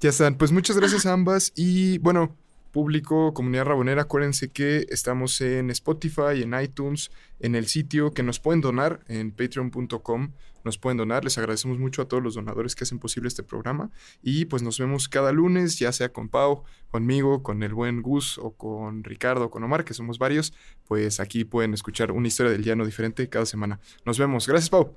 ya 0.00 0.10
están, 0.10 0.36
pues 0.36 0.52
muchas 0.52 0.76
gracias 0.76 1.06
a 1.06 1.12
ambas 1.12 1.50
y 1.56 1.96
bueno, 1.98 2.36
público, 2.74 3.32
comunidad 3.32 3.66
rabonera, 3.66 4.02
acuérdense 4.02 4.50
que 4.50 4.84
estamos 4.88 5.40
en 5.40 5.70
Spotify, 5.70 6.42
en 6.42 6.60
iTunes, 6.60 7.12
en 7.38 7.54
el 7.54 7.66
sitio 7.66 8.12
que 8.12 8.24
nos 8.24 8.40
pueden 8.40 8.60
donar 8.60 8.98
en 9.06 9.30
patreon.com. 9.30 10.32
Nos 10.64 10.76
pueden 10.78 10.96
donar, 10.96 11.22
les 11.22 11.38
agradecemos 11.38 11.78
mucho 11.78 12.02
a 12.02 12.08
todos 12.08 12.22
los 12.22 12.34
donadores 12.34 12.74
que 12.74 12.82
hacen 12.82 12.98
posible 12.98 13.28
este 13.28 13.44
programa. 13.44 13.90
Y 14.22 14.46
pues 14.46 14.62
nos 14.62 14.78
vemos 14.78 15.08
cada 15.08 15.30
lunes, 15.30 15.78
ya 15.78 15.92
sea 15.92 16.08
con 16.08 16.28
Pau, 16.28 16.64
conmigo, 16.90 17.44
con 17.44 17.62
el 17.62 17.74
buen 17.74 18.02
Gus 18.02 18.38
o 18.38 18.50
con 18.50 19.04
Ricardo 19.04 19.44
o 19.44 19.50
con 19.50 19.62
Omar, 19.62 19.84
que 19.84 19.94
somos 19.94 20.18
varios. 20.18 20.52
Pues 20.88 21.20
aquí 21.20 21.44
pueden 21.44 21.74
escuchar 21.74 22.10
una 22.10 22.26
historia 22.26 22.50
del 22.50 22.64
llano 22.64 22.84
diferente 22.84 23.28
cada 23.28 23.46
semana. 23.46 23.78
Nos 24.04 24.18
vemos. 24.18 24.48
Gracias, 24.48 24.70
Pau. 24.70 24.96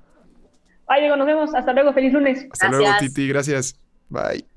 Bye, 0.87 1.01
Diego, 1.01 1.15
nos 1.15 1.27
vemos. 1.27 1.53
Hasta 1.53 1.73
luego. 1.73 1.93
Feliz 1.93 2.11
lunes. 2.11 2.47
Hasta 2.49 2.69
luego, 2.69 2.89
Titi. 2.99 3.27
Gracias. 3.27 3.77
Bye. 4.09 4.56